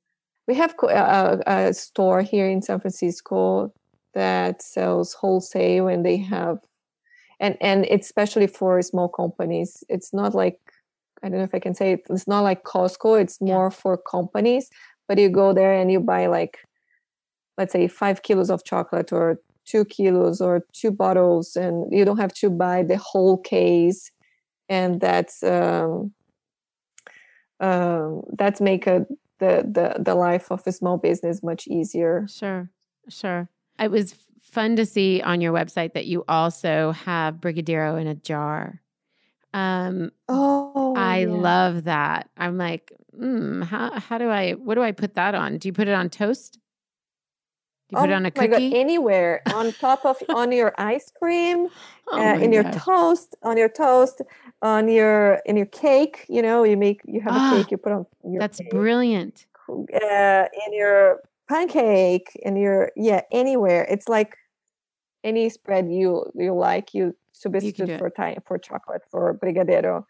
We 0.49 0.55
have 0.57 0.75
a, 0.83 1.43
a 1.47 1.75
store 1.75 2.23
here 2.23 2.49
in 2.49 2.63
San 2.63 2.81
Francisco 2.81 3.73
that 4.15 4.63
sells 4.63 5.15
wholesale, 5.15 5.89
and 5.89 6.05
they 6.05 6.17
have, 6.19 6.59
and 7.41 7.57
and 7.61 7.87
it's 7.87 8.07
especially 8.07 8.47
for 8.49 8.83
small 8.83 9.09
companies. 9.09 9.85
It's 9.89 10.13
not 10.13 10.35
like 10.35 10.61
I 11.23 11.29
don't 11.29 11.39
know 11.39 11.45
if 11.45 11.55
I 11.55 11.61
can 11.61 11.75
say 11.75 11.93
it. 11.93 12.03
It's 12.11 12.27
not 12.29 12.41
like 12.43 12.65
Costco. 12.65 13.21
It's 13.21 13.39
Yeah. 13.41 13.55
more 13.55 13.71
for 13.71 13.97
companies. 13.97 14.69
But 15.09 15.19
you 15.19 15.29
go 15.31 15.53
there 15.55 15.73
and 15.73 15.91
you 15.91 16.01
buy 16.01 16.27
like, 16.27 16.59
let's 17.59 17.73
say, 17.73 17.89
five 17.89 18.23
kilos 18.23 18.51
of 18.51 18.65
chocolate 18.65 19.13
or 19.13 19.39
two 19.65 19.85
kilos 19.85 20.41
or 20.41 20.65
two 20.73 20.91
bottles, 20.91 21.57
and 21.57 21.93
you 21.93 22.05
don't 22.05 22.19
have 22.19 22.35
to 22.35 22.51
buy 22.51 22.83
the 22.83 22.97
whole 22.97 23.39
case. 23.39 24.11
And 24.69 25.01
that's 25.01 25.43
um, 25.43 26.13
um, 27.61 28.23
that's 28.39 28.61
make 28.61 28.87
a 28.87 29.07
the, 29.39 29.65
the 29.65 30.03
the 30.03 30.15
life 30.15 30.51
of 30.51 30.63
a 30.67 30.73
small 30.73 30.99
business 30.99 31.43
much 31.43 31.67
easier. 31.67 32.27
Sure, 32.29 32.71
sure. 33.09 33.49
It 33.79 33.91
was 33.91 34.15
fun 34.41 34.77
to 34.77 34.87
see 34.87 35.21
on 35.23 35.41
your 35.41 35.53
website 35.53 35.95
that 35.95 36.07
you 36.07 36.25
also 36.29 36.93
have 36.93 37.37
Brigadero 37.37 38.01
in 38.01 38.07
a 38.07 38.15
jar. 38.15 38.81
Um, 39.55 40.11
Oh, 40.29 40.95
I 40.97 41.21
yeah. 41.21 41.31
love 41.31 41.85
that. 41.85 42.31
I'm 42.37 42.57
like, 42.59 42.93
mm, 43.19 43.65
how 43.65 43.99
how 43.99 44.19
do 44.19 44.29
I 44.29 44.53
what 44.53 44.75
do 44.75 44.83
I 44.83 44.93
put 44.93 45.15
that 45.15 45.35
on? 45.35 45.59
Do 45.59 45.69
you 45.69 45.73
put 45.73 45.89
it 45.89 45.95
on 45.95 46.09
toast? 46.11 46.59
You 47.93 47.99
put 47.99 48.09
it 48.11 48.15
on 48.15 48.25
a 48.27 48.31
Oh 48.31 48.41
my 48.41 48.47
God, 48.47 48.63
cookie? 48.63 48.75
anywhere 48.75 49.43
on 49.53 49.75
top 49.75 50.05
of 50.07 50.17
on 50.35 50.51
your 50.51 50.73
ice 50.79 51.13
cream, 51.21 51.69
Oh 52.11 52.19
uh, 52.19 52.39
in 52.41 52.51
your 52.53 52.63
gosh. 52.65 52.73
toast, 52.73 53.37
on 53.43 53.59
your 53.59 53.69
toast, 53.69 54.23
on 54.63 54.89
your 54.89 55.41
in 55.45 55.57
your 55.59 55.67
cake. 55.67 56.25
You 56.29 56.41
know, 56.41 56.65
you 56.65 56.77
make 56.79 57.03
you 57.05 57.21
have 57.21 57.37
Ah, 57.37 57.51
a 57.51 57.51
cake, 57.51 57.71
you 57.71 57.77
put 57.77 57.93
on 57.93 58.07
your 58.25 58.41
That's 58.41 58.59
cake, 58.59 58.71
brilliant. 58.71 59.47
uh, 59.69 60.47
in 60.67 60.73
your 60.73 61.21
pancake, 61.51 62.29
in 62.43 62.57
your 62.57 62.91
yeah, 62.97 63.21
anywhere. 63.31 63.87
It's 63.91 64.09
like 64.09 64.37
any 65.23 65.51
spread 65.51 65.91
you 65.93 66.25
you 66.35 66.55
like, 66.55 66.95
you 66.95 67.15
substitute 67.33 67.91
it. 67.91 67.99
for 67.99 68.09
time 68.11 68.39
for 68.47 68.57
chocolate 68.59 69.03
for 69.11 69.35
brigadeiro. 69.35 70.05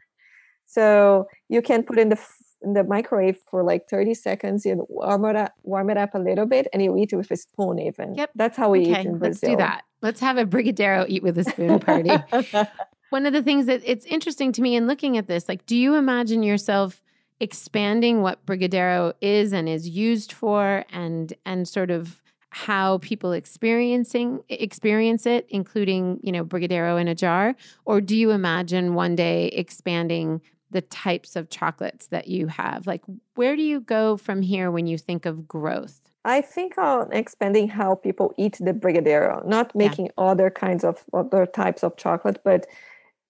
So 0.67 1.27
you 1.49 1.61
can 1.63 1.83
put 1.83 1.99
in 1.99 2.09
the 2.11 2.19
in 2.63 2.73
the 2.75 2.85
microwave 2.85 3.39
for 3.51 3.63
like 3.63 3.89
30 3.89 4.15
seconds 4.15 4.65
you 4.65 4.87
warm 4.89 5.25
it 5.25 5.37
up 5.37 5.53
warm 5.63 5.91
it 5.91 5.97
up 5.97 6.15
a 6.15 6.19
little 6.19 6.47
bit 6.47 6.69
and 6.73 6.83
you 6.83 6.97
eat 6.97 7.13
it 7.13 7.17
with 7.17 7.31
a 7.31 7.37
spoon 7.37 7.79
even 7.79 8.15
Yep. 8.15 8.31
that's 8.35 8.57
how 8.57 8.71
we 8.71 8.81
eat 8.81 8.91
Okay, 8.99 9.09
in 9.09 9.19
let's 9.19 9.41
do 9.41 9.57
that. 9.57 9.83
Let's 10.01 10.21
have 10.21 10.37
a 10.37 10.45
Brigadero 10.45 11.07
eat 11.09 11.23
with 11.23 11.39
a 11.39 11.45
spoon 11.45 11.79
party. 11.79 12.19
one 13.11 13.27
of 13.27 13.33
the 13.33 13.43
things 13.43 13.67
that 13.67 13.83
it's 13.85 14.07
interesting 14.07 14.53
to 14.53 14.63
me 14.63 14.75
in 14.75 14.87
looking 14.87 15.17
at 15.19 15.27
this 15.27 15.49
like 15.49 15.65
do 15.67 15.77
you 15.77 15.95
imagine 15.97 16.43
yourself 16.43 17.03
expanding 17.41 18.23
what 18.23 18.45
brigadero 18.47 19.13
is 19.21 19.53
and 19.53 19.69
is 19.69 19.89
used 19.89 20.33
for 20.33 20.85
and 20.91 21.35
and 21.45 21.69
sort 21.69 21.91
of 21.91 22.23
how 22.51 22.99
people 22.99 23.33
experiencing 23.33 24.41
experience 24.49 25.27
it 25.27 25.47
including 25.49 26.21
you 26.23 26.31
know 26.33 26.45
brigadero 26.45 27.01
in 27.01 27.09
a 27.09 27.15
jar 27.15 27.55
or 27.85 28.01
do 28.01 28.17
you 28.17 28.31
imagine 28.31 28.95
one 28.95 29.17
day 29.17 29.49
expanding 29.49 30.41
the 30.73 30.81
types 30.81 31.37
of 31.37 31.51
chocolates 31.51 32.09
that 32.09 32.29
you 32.29 32.47
have 32.47 32.87
like 32.87 33.03
where 33.35 33.57
do 33.57 33.63
you 33.63 33.81
go 33.81 34.17
from 34.17 34.43
here 34.43 34.71
when 34.71 34.87
you 34.87 34.99
think 34.99 35.27
of 35.27 35.47
growth 35.47 36.01
I 36.25 36.41
think 36.41 36.79
on 36.79 37.13
expanding 37.13 37.69
how 37.69 37.97
people 37.97 38.33
eat 38.37 38.57
the 38.61 38.73
brigadeiro, 38.73 39.45
not 39.45 39.73
Yeah. 39.75 39.89
making 39.89 40.11
other 40.17 40.51
kinds 40.51 40.85
of 40.85 41.05
other 41.13 41.47
types 41.47 41.83
of 41.83 41.97
chocolate, 41.97 42.41
but 42.45 42.67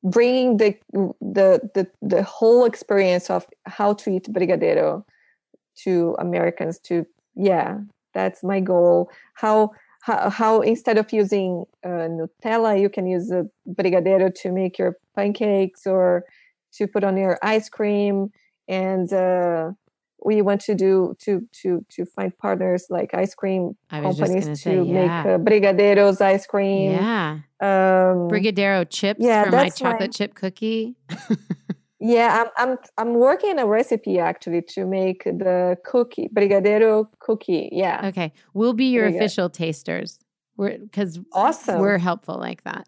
bringing 0.03 0.59
the 0.59 0.77
the 1.21 1.71
the, 1.75 1.87
the 2.03 2.23
whole 2.23 2.65
experience 2.65 3.31
of 3.31 3.47
how 3.67 3.95
to 3.95 4.11
eat 4.11 4.29
brigadeiro 4.31 5.05
to 5.85 6.17
Americans. 6.19 6.79
To 6.81 7.07
yeah, 7.35 7.79
that's 8.13 8.43
my 8.43 8.61
goal. 8.61 9.11
How 9.35 9.71
how, 10.03 10.29
how 10.31 10.61
instead 10.61 10.99
of 10.99 11.13
using 11.13 11.65
uh, 11.85 12.09
Nutella, 12.11 12.79
you 12.79 12.91
can 12.91 13.07
use 13.07 13.31
a 13.31 13.47
brigadeiro 13.69 14.35
to 14.43 14.51
make 14.53 14.77
your 14.77 14.97
pancakes 15.15 15.87
or 15.87 16.25
to 16.73 16.87
put 16.87 17.05
on 17.05 17.17
your 17.17 17.39
ice 17.43 17.69
cream 17.69 18.31
and. 18.69 19.13
Uh, 19.13 19.73
we 20.25 20.41
want 20.41 20.61
to 20.61 20.75
do 20.75 21.17
to 21.19 21.47
to 21.53 21.85
to 21.89 22.05
find 22.05 22.37
partners 22.39 22.87
like 22.91 23.13
ice 23.13 23.35
cream 23.35 23.77
i 23.91 24.01
was 24.01 24.17
just 24.17 24.33
companies 24.33 24.47
to 24.47 24.57
say 24.57 24.77
make 24.77 25.11
uh, 25.11 25.39
brigadeiros 25.39 26.21
ice 26.21 26.47
cream 26.47 26.93
yeah 26.93 27.39
um 27.61 28.29
brigadero 28.31 28.89
chips 28.89 29.19
yeah, 29.21 29.45
for 29.45 29.51
my 29.51 29.65
that's 29.65 29.83
my- 29.83 29.91
chocolate 29.91 30.13
chip 30.13 30.35
cookie 30.35 30.95
yeah 32.01 32.45
I'm, 32.57 32.71
I'm 32.71 32.79
i'm 32.99 33.15
working 33.15 33.59
a 33.59 33.67
recipe 33.67 34.19
actually 34.19 34.63
to 34.75 34.87
make 34.87 35.25
the 35.25 35.77
cookie 35.85 36.29
brigadeiro 36.33 37.07
cookie 37.19 37.69
yeah 37.73 38.07
Okay, 38.09 38.33
we'll 38.55 38.75
be 38.75 38.87
your 38.87 39.11
go. 39.11 39.17
official 39.17 39.51
tasters. 39.51 40.19
We're 40.57 40.79
because 40.79 41.19
Awesome. 41.33 41.81
We're 41.81 41.99
helpful 41.99 42.37
like 42.39 42.63
that. 42.65 42.87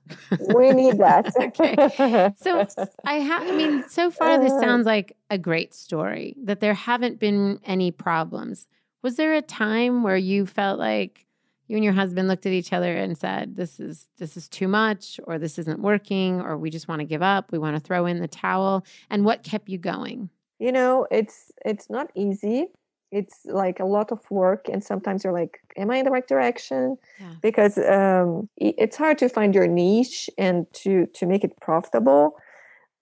we 0.55 0.71
need 0.73 0.99
that 0.99 1.33
Okay. 1.41 2.31
So 2.37 2.67
I 3.05 3.15
have. 3.15 3.43
I 3.43 3.53
mean, 3.57 3.89
so 3.89 4.11
far 4.11 4.39
this 4.39 4.53
Uh. 4.53 4.61
sounds 4.61 4.87
like 4.87 5.17
a 5.31 5.39
great 5.39 5.75
story. 5.75 6.37
That 6.45 6.61
there 6.61 6.75
haven't 6.75 7.19
been 7.19 7.61
any 7.65 7.91
problems. 7.91 8.67
Was 9.03 9.17
there 9.17 9.35
a 9.35 9.43
time 9.43 10.03
where 10.03 10.17
you 10.17 10.47
felt 10.47 10.79
like 10.79 11.27
you 11.67 11.77
and 11.77 11.85
your 11.85 11.95
husband 11.95 12.29
looked 12.29 12.45
at 12.45 12.53
each 12.53 12.73
other 12.75 12.95
and 12.95 13.17
said, 13.17 13.57
"This 13.57 13.81
is 13.81 14.09
this 14.19 14.37
is 14.37 14.49
too 14.49 14.69
much," 14.69 15.19
or 15.25 15.39
"This 15.39 15.59
isn't 15.59 15.81
working," 15.81 16.41
or 16.43 16.59
"We 16.59 16.69
just 16.71 16.89
want 16.89 17.01
to 17.01 17.07
give 17.07 17.23
up. 17.23 17.51
We 17.53 17.59
want 17.59 17.77
to 17.77 17.81
throw 17.81 18.05
in 18.05 18.21
the 18.21 18.29
towel"? 18.29 18.85
And 19.11 19.25
what 19.25 19.43
kept 19.43 19.69
you 19.69 19.79
going? 19.79 20.29
you 20.61 20.71
know 20.71 21.05
it's 21.11 21.51
it's 21.65 21.91
not 21.91 22.11
easy 22.15 22.67
it's 23.15 23.39
like 23.47 23.79
a 23.79 23.85
lot 23.85 24.11
of 24.11 24.21
work 24.31 24.69
and 24.69 24.83
sometimes 24.83 25.23
you're 25.23 25.33
like 25.33 25.61
am 25.77 25.91
i 25.91 25.97
in 25.97 26.05
the 26.05 26.11
right 26.11 26.27
direction? 26.27 26.97
Yeah. 27.21 27.35
because 27.41 27.79
um, 27.79 28.49
it's 28.57 28.97
hard 28.97 29.19
to 29.19 29.29
find 29.29 29.55
your 29.55 29.67
niche 29.67 30.29
and 30.37 30.67
to 30.83 31.07
to 31.15 31.27
make 31.27 31.45
it 31.45 31.59
profitable. 31.61 32.37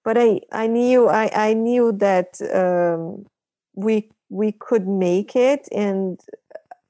But 0.05 0.19
i 0.19 0.41
i 0.53 0.67
knew 0.67 1.09
i 1.09 1.31
i 1.49 1.55
knew 1.55 1.93
that 1.93 2.31
um, 2.63 3.27
we 3.75 4.11
we 4.29 4.53
could 4.53 4.87
make 4.89 5.37
it 5.37 5.69
and 5.73 6.21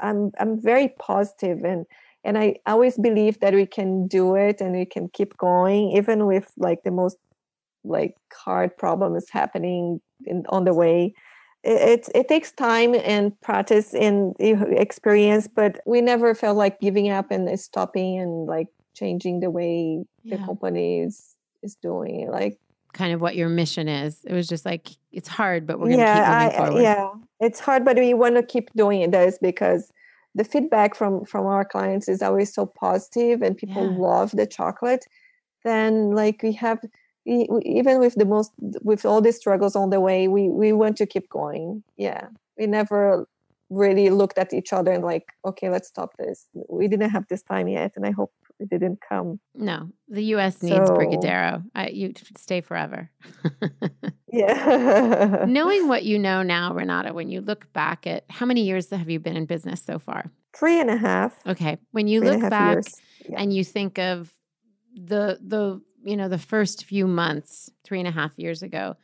i'm 0.01 0.31
i'm 0.39 0.61
very 0.61 0.89
positive 0.99 1.65
and 1.65 1.87
and 2.25 2.39
i 2.39 2.55
always 2.67 2.97
believe 2.97 3.41
that 3.41 3.53
we 3.53 3.67
can 3.67 4.07
do 4.07 4.37
it 4.37 4.61
and 4.61 4.73
we 4.73 4.85
can 4.85 5.09
keep 5.09 5.37
going 5.37 5.91
even 5.91 6.27
with 6.27 6.53
like 6.57 6.83
the 6.85 6.91
most 6.91 7.17
like 7.85 8.15
hard 8.33 8.77
problems 8.77 9.27
happening 9.31 10.01
in, 10.25 10.45
on 10.49 10.65
the 10.65 10.73
way 10.73 11.13
it, 11.65 12.09
it 12.15 12.29
takes 12.29 12.51
time 12.53 12.95
and 12.95 13.39
practice 13.41 13.95
and 13.95 14.35
experience 14.39 15.49
but 15.49 15.81
we 15.87 16.01
never 16.01 16.35
felt 16.35 16.57
like 16.57 16.81
giving 16.81 17.11
up 17.11 17.31
and 17.31 17.59
stopping 17.59 18.19
and 18.19 18.47
like 18.47 18.69
changing 18.95 19.41
the 19.41 19.51
way 19.51 20.05
yeah. 20.23 20.37
the 20.37 20.45
company 20.45 21.01
is 21.01 21.35
is 21.63 21.77
doing 21.77 22.29
like 22.31 22.59
kind 22.93 23.15
of 23.15 23.21
what 23.21 23.37
your 23.37 23.49
mission 23.49 23.89
is 23.89 24.25
it 24.25 24.35
was 24.35 24.47
just 24.49 24.67
like 24.67 24.89
it's 25.13 25.29
hard 25.29 25.67
but 25.67 25.79
we're 25.79 25.91
gonna 25.91 25.99
yeah, 25.99 26.49
keep 26.49 26.55
moving 26.55 26.61
I, 26.61 26.67
forward 26.67 26.83
yeah 26.83 27.11
it's 27.41 27.61
hard 27.61 27.85
but 27.85 27.97
we 27.97 28.13
want 28.13 28.37
to 28.37 28.43
keep 28.43 28.73
doing 28.75 29.11
this 29.11 29.39
because 29.41 29.91
the 30.35 30.45
feedback 30.45 30.95
from 30.95 31.25
from 31.25 31.47
our 31.47 31.65
clients 31.65 32.09
is 32.09 32.23
always 32.23 32.53
so 32.53 32.67
positive 32.67 33.41
and 33.41 33.57
people 33.57 33.91
yeah. 33.91 33.99
love 33.99 34.33
the 34.33 34.47
chocolate 34.47 35.07
then 35.65 36.11
like 36.11 36.43
we 36.43 36.53
have 36.53 36.81
even 37.25 37.99
with 38.01 38.15
the 38.15 38.25
most 38.25 38.53
with 38.83 39.05
all 39.05 39.21
the 39.21 39.33
struggles 39.33 39.77
on 39.77 39.91
the 39.91 40.01
way 40.01 40.29
we 40.29 40.49
we 40.49 40.73
want 40.73 40.97
to 40.99 41.07
keep 41.07 41.29
going. 41.29 41.83
Yeah. 41.97 42.29
We 42.59 42.67
never 42.67 43.29
really 43.71 44.11
looked 44.11 44.37
at 44.39 44.53
each 44.53 44.73
other 44.73 44.93
and 44.93 45.03
like 45.05 45.27
okay 45.45 45.71
let's 45.71 45.89
stop 45.89 46.17
this. 46.19 46.47
We 46.69 46.89
didn't 46.89 47.11
have 47.11 47.27
this 47.29 47.43
time 47.43 47.69
yet 47.69 47.93
and 47.97 48.05
i 48.07 48.11
hope 48.11 48.33
it 48.59 48.71
didn't 48.71 49.01
come. 49.07 49.41
No. 49.55 49.89
The 50.09 50.23
us 50.23 50.63
needs 50.63 50.77
so, 50.77 50.95
brigadero. 50.95 51.65
I, 51.75 51.89
you 51.89 52.13
stay 52.37 52.61
forever. 52.61 53.11
Yeah. 54.33 55.45
Knowing 55.47 55.89
what 55.89 56.05
you 56.05 56.19
know 56.19 56.43
now 56.43 56.73
renata 56.73 57.13
when 57.13 57.29
you 57.29 57.43
look 57.43 57.71
back 57.75 58.07
at 58.07 58.25
how 58.31 58.47
many 58.47 58.63
years 58.63 58.89
have 58.89 59.11
you 59.11 59.21
been 59.21 59.37
in 59.37 59.45
business 59.45 59.83
so 59.83 59.99
far? 59.99 60.31
Three 60.55 60.81
and 60.81 60.89
a 60.89 60.97
half. 60.97 61.35
Okay. 61.47 61.79
When 61.93 62.09
you 62.09 62.23
look 62.23 62.41
back 62.49 62.85
yeah. 63.29 63.41
and 63.41 63.53
you 63.53 63.63
think 63.63 63.99
of 63.99 64.33
the 64.95 65.39
the 65.43 65.81
you 66.05 66.17
know, 66.17 66.29
the 66.29 66.39
first 66.39 66.85
few 66.85 67.07
months, 67.07 67.71
three 67.85 67.99
and 67.99 68.09
a 68.09 68.13
half 68.13 68.39
years 68.39 68.63
ago, 68.63 68.97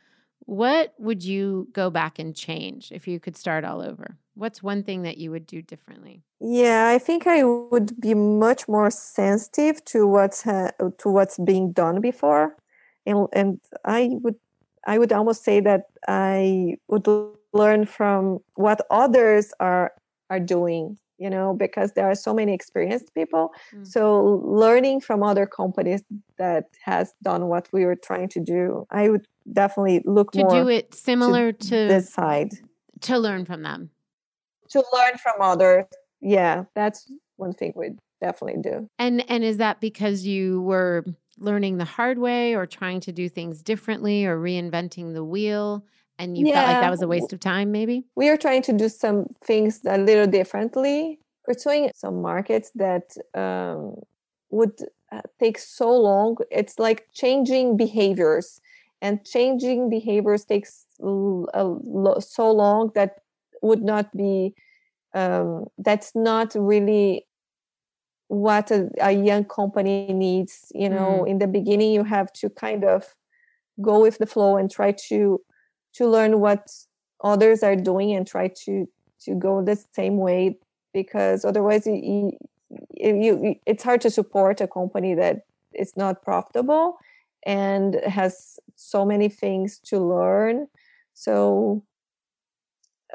what 0.45 0.93
would 0.97 1.23
you 1.23 1.67
go 1.73 1.89
back 1.89 2.17
and 2.17 2.35
change 2.35 2.91
if 2.91 3.07
you 3.07 3.19
could 3.19 3.37
start 3.37 3.63
all 3.63 3.81
over? 3.81 4.17
What's 4.33 4.63
one 4.63 4.83
thing 4.83 5.03
that 5.03 5.17
you 5.17 5.31
would 5.31 5.45
do 5.45 5.61
differently? 5.61 6.23
Yeah, 6.39 6.87
I 6.87 6.97
think 6.97 7.27
I 7.27 7.43
would 7.43 7.99
be 7.99 8.13
much 8.13 8.67
more 8.67 8.89
sensitive 8.89 9.83
to 9.85 10.07
what's 10.07 10.47
uh, 10.47 10.71
to 10.97 11.09
what's 11.09 11.37
being 11.37 11.71
done 11.73 12.01
before, 12.01 12.55
and 13.05 13.27
and 13.33 13.59
I 13.85 14.11
would 14.23 14.35
I 14.87 14.97
would 14.97 15.11
almost 15.11 15.43
say 15.43 15.59
that 15.59 15.83
I 16.07 16.77
would 16.87 17.05
learn 17.53 17.85
from 17.85 18.39
what 18.55 18.81
others 18.89 19.53
are 19.59 19.91
are 20.29 20.39
doing 20.39 20.97
you 21.19 21.29
know 21.29 21.53
because 21.53 21.91
there 21.93 22.09
are 22.09 22.15
so 22.15 22.33
many 22.33 22.53
experienced 22.53 23.13
people. 23.13 23.51
Mm. 23.73 23.85
so 23.85 24.41
learning 24.43 25.01
from 25.01 25.21
other 25.21 25.45
companies 25.45 26.01
that 26.37 26.65
has 26.83 27.13
done 27.21 27.47
what 27.47 27.67
we 27.71 27.85
were 27.85 27.95
trying 27.95 28.29
to 28.29 28.39
do 28.39 28.87
i 28.89 29.09
would 29.09 29.27
definitely 29.51 30.01
look 30.05 30.31
to 30.31 30.47
do 30.49 30.67
it 30.67 30.93
similar 30.95 31.51
to, 31.51 31.67
to 31.69 31.75
this 31.87 32.11
side. 32.11 32.51
to 33.01 33.17
learn 33.17 33.45
from 33.45 33.63
them. 33.63 33.89
To 34.69 34.83
learn 34.93 35.17
from 35.17 35.41
others. 35.41 35.85
Yeah 36.21 36.65
that's 36.75 37.11
one 37.37 37.53
thing 37.53 37.73
we 37.75 37.91
definitely 38.21 38.61
do. 38.61 38.89
And 38.99 39.23
and 39.29 39.43
is 39.43 39.57
that 39.57 39.81
because 39.81 40.25
you 40.25 40.61
were 40.61 41.05
learning 41.37 41.77
the 41.77 41.85
hard 41.85 42.17
way 42.17 42.53
or 42.53 42.65
trying 42.65 42.99
to 42.99 43.11
do 43.11 43.29
things 43.29 43.61
differently 43.63 44.25
or 44.25 44.37
reinventing 44.37 45.13
the 45.13 45.23
wheel 45.23 45.85
and 46.19 46.37
you 46.37 46.47
yeah. 46.47 46.53
felt 46.55 46.67
like 46.67 46.81
that 46.81 46.91
was 46.91 47.01
a 47.01 47.07
waste 47.07 47.33
of 47.33 47.39
time 47.39 47.71
maybe 47.71 48.05
we 48.15 48.29
are 48.29 48.37
trying 48.37 48.61
to 48.61 48.73
do 48.73 48.87
some 48.87 49.25
things 49.43 49.81
a 49.85 49.97
little 49.97 50.27
differently 50.27 51.17
pursuing 51.45 51.89
some 51.95 52.21
markets 52.21 52.69
that 52.75 53.15
um, 53.33 53.95
would 54.51 54.77
uh, 55.11 55.21
take 55.39 55.57
so 55.57 55.89
long 55.89 56.37
it's 56.51 56.77
like 56.77 57.07
changing 57.13 57.75
behaviors 57.77 58.61
and 59.01 59.25
changing 59.25 59.89
behaviors 59.89 60.43
takes 60.45 60.85
so 60.99 62.51
long 62.51 62.91
that 62.93 63.21
would 63.61 63.81
not 63.81 64.15
be 64.15 64.53
um, 65.13 65.65
that's 65.79 66.11
not 66.13 66.53
really 66.53 67.25
what 68.27 68.69
a, 68.69 68.89
a, 69.01 69.11
young 69.11 69.43
company 69.43 70.13
needs 70.13 70.71
you 70.75 70.87
know 70.87 71.23
mm. 71.23 71.29
in 71.29 71.39
the 71.39 71.47
beginning 71.47 71.91
you 71.91 72.03
have 72.03 72.31
to 72.31 72.49
kind 72.49 72.83
of 72.83 73.15
go 73.81 74.01
with 74.01 74.19
the 74.19 74.27
flow 74.27 74.57
and 74.57 74.69
try 74.69 74.91
to 74.91 75.41
to 75.93 76.07
learn 76.07 76.39
what 76.39 76.71
others 77.23 77.63
are 77.63 77.75
doing 77.75 78.13
and 78.13 78.25
try 78.27 78.47
to 78.47 78.87
to 79.21 79.35
go 79.35 79.61
the 79.61 79.75
same 79.93 80.17
way 80.17 80.57
because 80.93 81.43
otherwise 81.43 81.85
you, 81.85 82.31
you, 82.95 83.15
you 83.21 83.55
it's 83.65 83.83
hard 83.83 84.01
to 84.01 84.09
support 84.09 84.61
a 84.61 84.67
company 84.67 85.13
that 85.13 85.45
is 85.73 85.95
not 85.97 86.21
profitable 86.21 86.97
and 87.45 87.95
has 88.05 88.59
so 88.75 89.05
many 89.05 89.29
things 89.29 89.79
to 89.79 89.99
learn. 89.99 90.67
So 91.13 91.83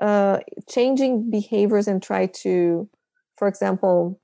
uh, 0.00 0.40
changing 0.68 1.30
behaviors 1.30 1.88
and 1.88 2.02
try 2.02 2.26
to 2.26 2.88
for 3.36 3.48
example 3.48 4.20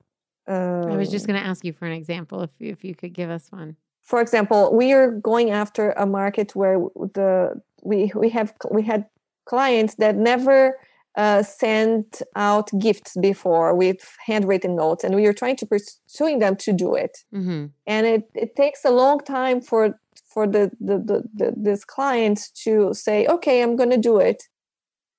i 0.47 0.95
was 0.97 1.09
just 1.09 1.25
um 1.25 1.33
going 1.33 1.41
to 1.41 1.47
ask 1.47 1.63
you 1.63 1.71
for 1.71 1.85
an 1.85 1.93
example 1.93 2.41
if, 2.41 2.49
if 2.59 2.83
you 2.83 2.95
could 2.95 3.13
give 3.13 3.29
us 3.29 3.47
one 3.51 3.75
for 4.03 4.21
example 4.21 4.75
we 4.75 4.91
are 4.93 5.11
going 5.11 5.51
after 5.51 5.91
a 5.91 6.05
market 6.05 6.55
where 6.55 6.79
the 7.13 7.61
we 7.83 8.11
we 8.15 8.29
have 8.29 8.53
we 8.71 8.83
had 8.83 9.05
clients 9.45 9.95
that 9.95 10.15
never 10.15 10.77
uh, 11.17 11.43
sent 11.43 12.21
out 12.35 12.69
gifts 12.79 13.17
before 13.19 13.75
with 13.75 14.17
handwritten 14.25 14.75
notes 14.75 15.03
and 15.03 15.13
we 15.13 15.25
are 15.25 15.33
trying 15.33 15.57
to 15.57 15.65
pursuing 15.65 16.39
them 16.39 16.55
to 16.55 16.71
do 16.71 16.95
it 16.95 17.17
mm-hmm. 17.33 17.65
and 17.85 18.07
it, 18.07 18.29
it 18.33 18.55
takes 18.55 18.85
a 18.85 18.91
long 18.91 19.19
time 19.19 19.59
for 19.59 19.99
for 20.25 20.47
the, 20.47 20.71
the, 20.79 20.97
the, 20.99 21.23
the 21.33 21.53
this 21.57 21.83
clients 21.83 22.49
to 22.49 22.93
say 22.93 23.25
okay 23.27 23.61
i'm 23.61 23.75
going 23.75 23.89
to 23.89 23.97
do 23.97 24.19
it 24.19 24.43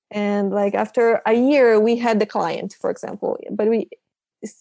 and 0.09 0.51
like 0.51 0.73
after 0.73 1.21
a 1.27 1.33
year 1.33 1.79
we 1.79 1.95
had 1.95 2.19
the 2.19 2.25
client 2.25 2.75
for 2.81 2.89
example 2.89 3.37
but 3.51 3.67
we 3.67 3.87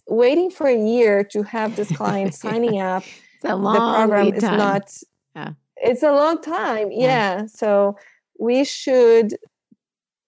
waiting 0.06 0.50
for 0.50 0.66
a 0.66 0.78
year 0.78 1.24
to 1.24 1.42
have 1.42 1.76
this 1.76 1.90
client 1.96 2.34
signing 2.44 2.78
up 2.78 3.04
the 3.42 3.56
program 3.56 4.34
is 4.34 4.42
not 4.42 4.96
yeah 5.36 5.52
it's 5.76 6.02
a 6.02 6.12
long 6.12 6.40
time 6.40 6.90
yeah. 6.90 7.40
yeah. 7.40 7.46
so 7.46 7.96
we 8.38 8.64
should 8.64 9.34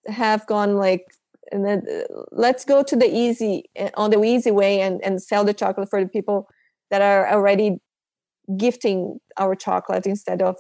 have 0.07 0.46
gone 0.46 0.77
like 0.77 1.07
and 1.53 1.64
then 1.64 1.83
uh, 1.88 2.22
let's 2.33 2.64
go 2.64 2.83
to 2.83 2.96
the 2.96 3.07
easy 3.07 3.64
uh, 3.79 3.90
on 3.94 4.11
the 4.11 4.22
easy 4.22 4.50
way 4.50 4.81
and 4.81 5.03
and 5.03 5.22
sell 5.22 5.44
the 5.44 5.55
chocolate 5.55 5.88
for 5.88 6.03
the 6.03 6.09
people 6.09 6.48
that 6.90 7.03
are 7.03 7.29
already 7.31 7.79
gifting 8.57 9.18
our 9.38 9.55
chocolate 9.55 10.07
instead 10.07 10.42
of 10.42 10.57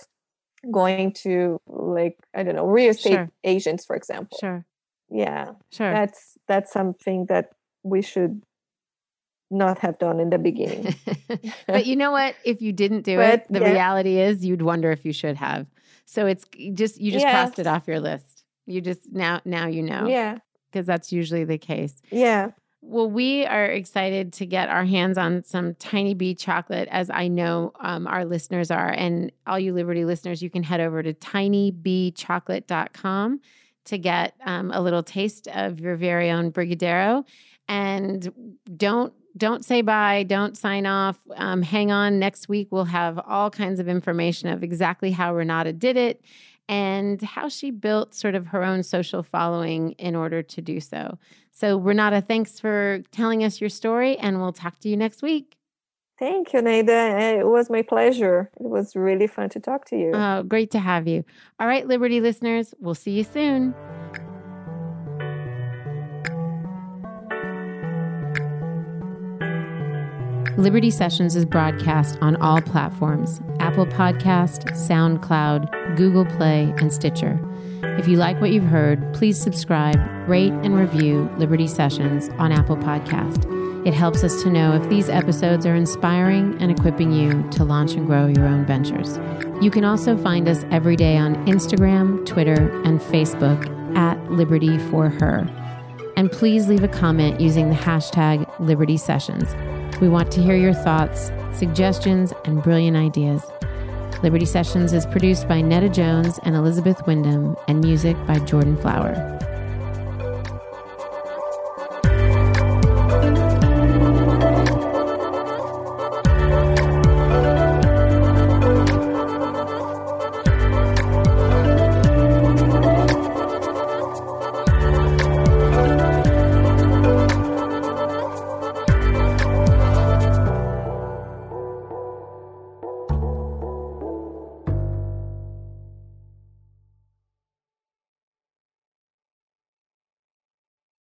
going 0.70 1.12
to 1.12 1.60
like 1.66 2.16
i 2.34 2.42
don't 2.42 2.54
know 2.54 2.66
real 2.66 2.90
estate 2.90 3.12
sure. 3.12 3.30
agents 3.44 3.84
for 3.84 3.94
example 3.94 4.38
sure 4.40 4.64
yeah 5.10 5.52
sure 5.70 5.92
that's 5.92 6.38
that's 6.48 6.72
something 6.72 7.26
that 7.26 7.50
we 7.82 8.00
should 8.00 8.42
not 9.50 9.78
have 9.80 9.98
done 9.98 10.20
in 10.20 10.30
the 10.30 10.38
beginning. 10.38 10.94
but 11.66 11.86
you 11.86 11.96
know 11.96 12.10
what? 12.10 12.34
If 12.44 12.62
you 12.62 12.72
didn't 12.72 13.02
do 13.02 13.16
but, 13.16 13.34
it, 13.34 13.46
the 13.50 13.60
yeah. 13.60 13.72
reality 13.72 14.18
is 14.18 14.44
you'd 14.44 14.62
wonder 14.62 14.90
if 14.90 15.04
you 15.04 15.12
should 15.12 15.36
have. 15.36 15.66
So 16.06 16.26
it's 16.26 16.44
just 16.74 17.00
you 17.00 17.12
just 17.12 17.24
crossed 17.24 17.58
it 17.58 17.66
off 17.66 17.88
your 17.88 18.00
list. 18.00 18.44
You 18.66 18.80
just 18.80 19.12
now 19.12 19.40
now 19.44 19.66
you 19.66 19.82
know. 19.82 20.06
Yeah. 20.06 20.38
Because 20.70 20.86
that's 20.86 21.12
usually 21.12 21.44
the 21.44 21.58
case. 21.58 22.00
Yeah. 22.10 22.50
Well, 22.86 23.08
we 23.08 23.46
are 23.46 23.64
excited 23.64 24.34
to 24.34 24.44
get 24.44 24.68
our 24.68 24.84
hands 24.84 25.16
on 25.16 25.42
some 25.44 25.74
Tiny 25.76 26.12
Bee 26.12 26.34
chocolate, 26.34 26.86
as 26.90 27.08
I 27.08 27.28
know 27.28 27.72
um, 27.80 28.06
our 28.06 28.26
listeners 28.26 28.70
are. 28.70 28.90
And 28.90 29.32
all 29.46 29.58
you 29.58 29.72
Liberty 29.72 30.04
listeners, 30.04 30.42
you 30.42 30.50
can 30.50 30.62
head 30.62 30.80
over 30.80 31.02
to 31.02 31.14
tinybeechocolate.com 31.14 33.40
to 33.86 33.98
get 33.98 34.34
um, 34.44 34.70
a 34.70 34.82
little 34.82 35.02
taste 35.02 35.48
of 35.48 35.80
your 35.80 35.96
very 35.96 36.30
own 36.30 36.52
Brigadero. 36.52 37.24
And 37.68 38.54
don't 38.76 39.14
don't 39.36 39.64
say 39.64 39.82
bye, 39.82 40.22
don't 40.22 40.56
sign 40.56 40.86
off. 40.86 41.18
Um, 41.36 41.62
hang 41.62 41.90
on. 41.90 42.18
Next 42.18 42.48
week, 42.48 42.68
we'll 42.70 42.84
have 42.84 43.18
all 43.26 43.50
kinds 43.50 43.80
of 43.80 43.88
information 43.88 44.48
of 44.48 44.62
exactly 44.62 45.10
how 45.10 45.34
Renata 45.34 45.72
did 45.72 45.96
it 45.96 46.22
and 46.68 47.20
how 47.20 47.48
she 47.48 47.70
built 47.70 48.14
sort 48.14 48.34
of 48.34 48.46
her 48.48 48.62
own 48.62 48.82
social 48.82 49.22
following 49.22 49.92
in 49.92 50.16
order 50.16 50.42
to 50.42 50.62
do 50.62 50.80
so. 50.80 51.18
So, 51.52 51.78
Renata, 51.78 52.20
thanks 52.20 52.58
for 52.58 53.02
telling 53.12 53.44
us 53.44 53.60
your 53.60 53.70
story, 53.70 54.16
and 54.18 54.40
we'll 54.40 54.52
talk 54.52 54.78
to 54.80 54.88
you 54.88 54.96
next 54.96 55.22
week. 55.22 55.56
Thank 56.18 56.52
you, 56.52 56.62
Nada. 56.62 57.38
It 57.38 57.46
was 57.46 57.68
my 57.68 57.82
pleasure. 57.82 58.50
It 58.60 58.68
was 58.68 58.94
really 58.94 59.26
fun 59.26 59.48
to 59.50 59.60
talk 59.60 59.84
to 59.86 59.96
you. 59.96 60.12
Oh, 60.14 60.42
great 60.44 60.70
to 60.70 60.78
have 60.78 61.08
you. 61.08 61.24
All 61.58 61.66
right, 61.66 61.86
Liberty 61.86 62.20
listeners, 62.20 62.72
we'll 62.78 62.94
see 62.94 63.12
you 63.12 63.24
soon. 63.24 63.74
Liberty 70.56 70.90
Sessions 70.90 71.34
is 71.34 71.44
broadcast 71.44 72.16
on 72.20 72.36
all 72.36 72.60
platforms 72.60 73.40
Apple 73.58 73.86
Podcast, 73.86 74.70
SoundCloud, 74.70 75.96
Google 75.96 76.24
Play, 76.24 76.72
and 76.78 76.92
Stitcher. 76.92 77.40
If 77.98 78.06
you 78.06 78.18
like 78.18 78.40
what 78.40 78.52
you've 78.52 78.62
heard, 78.62 79.12
please 79.14 79.36
subscribe, 79.40 79.98
rate, 80.28 80.52
and 80.52 80.76
review 80.76 81.28
Liberty 81.38 81.66
Sessions 81.66 82.28
on 82.38 82.52
Apple 82.52 82.76
Podcast. 82.76 83.50
It 83.84 83.94
helps 83.94 84.22
us 84.22 84.44
to 84.44 84.50
know 84.50 84.72
if 84.74 84.88
these 84.88 85.08
episodes 85.08 85.66
are 85.66 85.74
inspiring 85.74 86.56
and 86.60 86.70
equipping 86.70 87.12
you 87.12 87.42
to 87.50 87.64
launch 87.64 87.94
and 87.94 88.06
grow 88.06 88.26
your 88.26 88.46
own 88.46 88.64
ventures. 88.64 89.18
You 89.60 89.72
can 89.72 89.84
also 89.84 90.16
find 90.16 90.48
us 90.48 90.64
every 90.70 90.94
day 90.94 91.16
on 91.16 91.34
Instagram, 91.46 92.24
Twitter, 92.26 92.70
and 92.84 93.00
Facebook 93.00 93.96
at 93.96 94.30
Liberty 94.30 94.78
for 94.78 95.08
Her. 95.08 95.48
And 96.16 96.30
please 96.30 96.68
leave 96.68 96.84
a 96.84 96.88
comment 96.88 97.40
using 97.40 97.70
the 97.70 97.76
hashtag 97.76 98.48
Liberty 98.60 98.96
Sessions. 98.96 99.52
We 100.00 100.08
want 100.08 100.32
to 100.32 100.42
hear 100.42 100.56
your 100.56 100.74
thoughts, 100.74 101.30
suggestions, 101.52 102.32
and 102.44 102.62
brilliant 102.62 102.96
ideas. 102.96 103.42
Liberty 104.22 104.44
Sessions 104.44 104.92
is 104.92 105.06
produced 105.06 105.46
by 105.46 105.60
Netta 105.60 105.88
Jones 105.88 106.40
and 106.42 106.56
Elizabeth 106.56 107.06
Wyndham, 107.06 107.56
and 107.68 107.80
music 107.80 108.16
by 108.26 108.38
Jordan 108.40 108.76
Flower. 108.76 109.14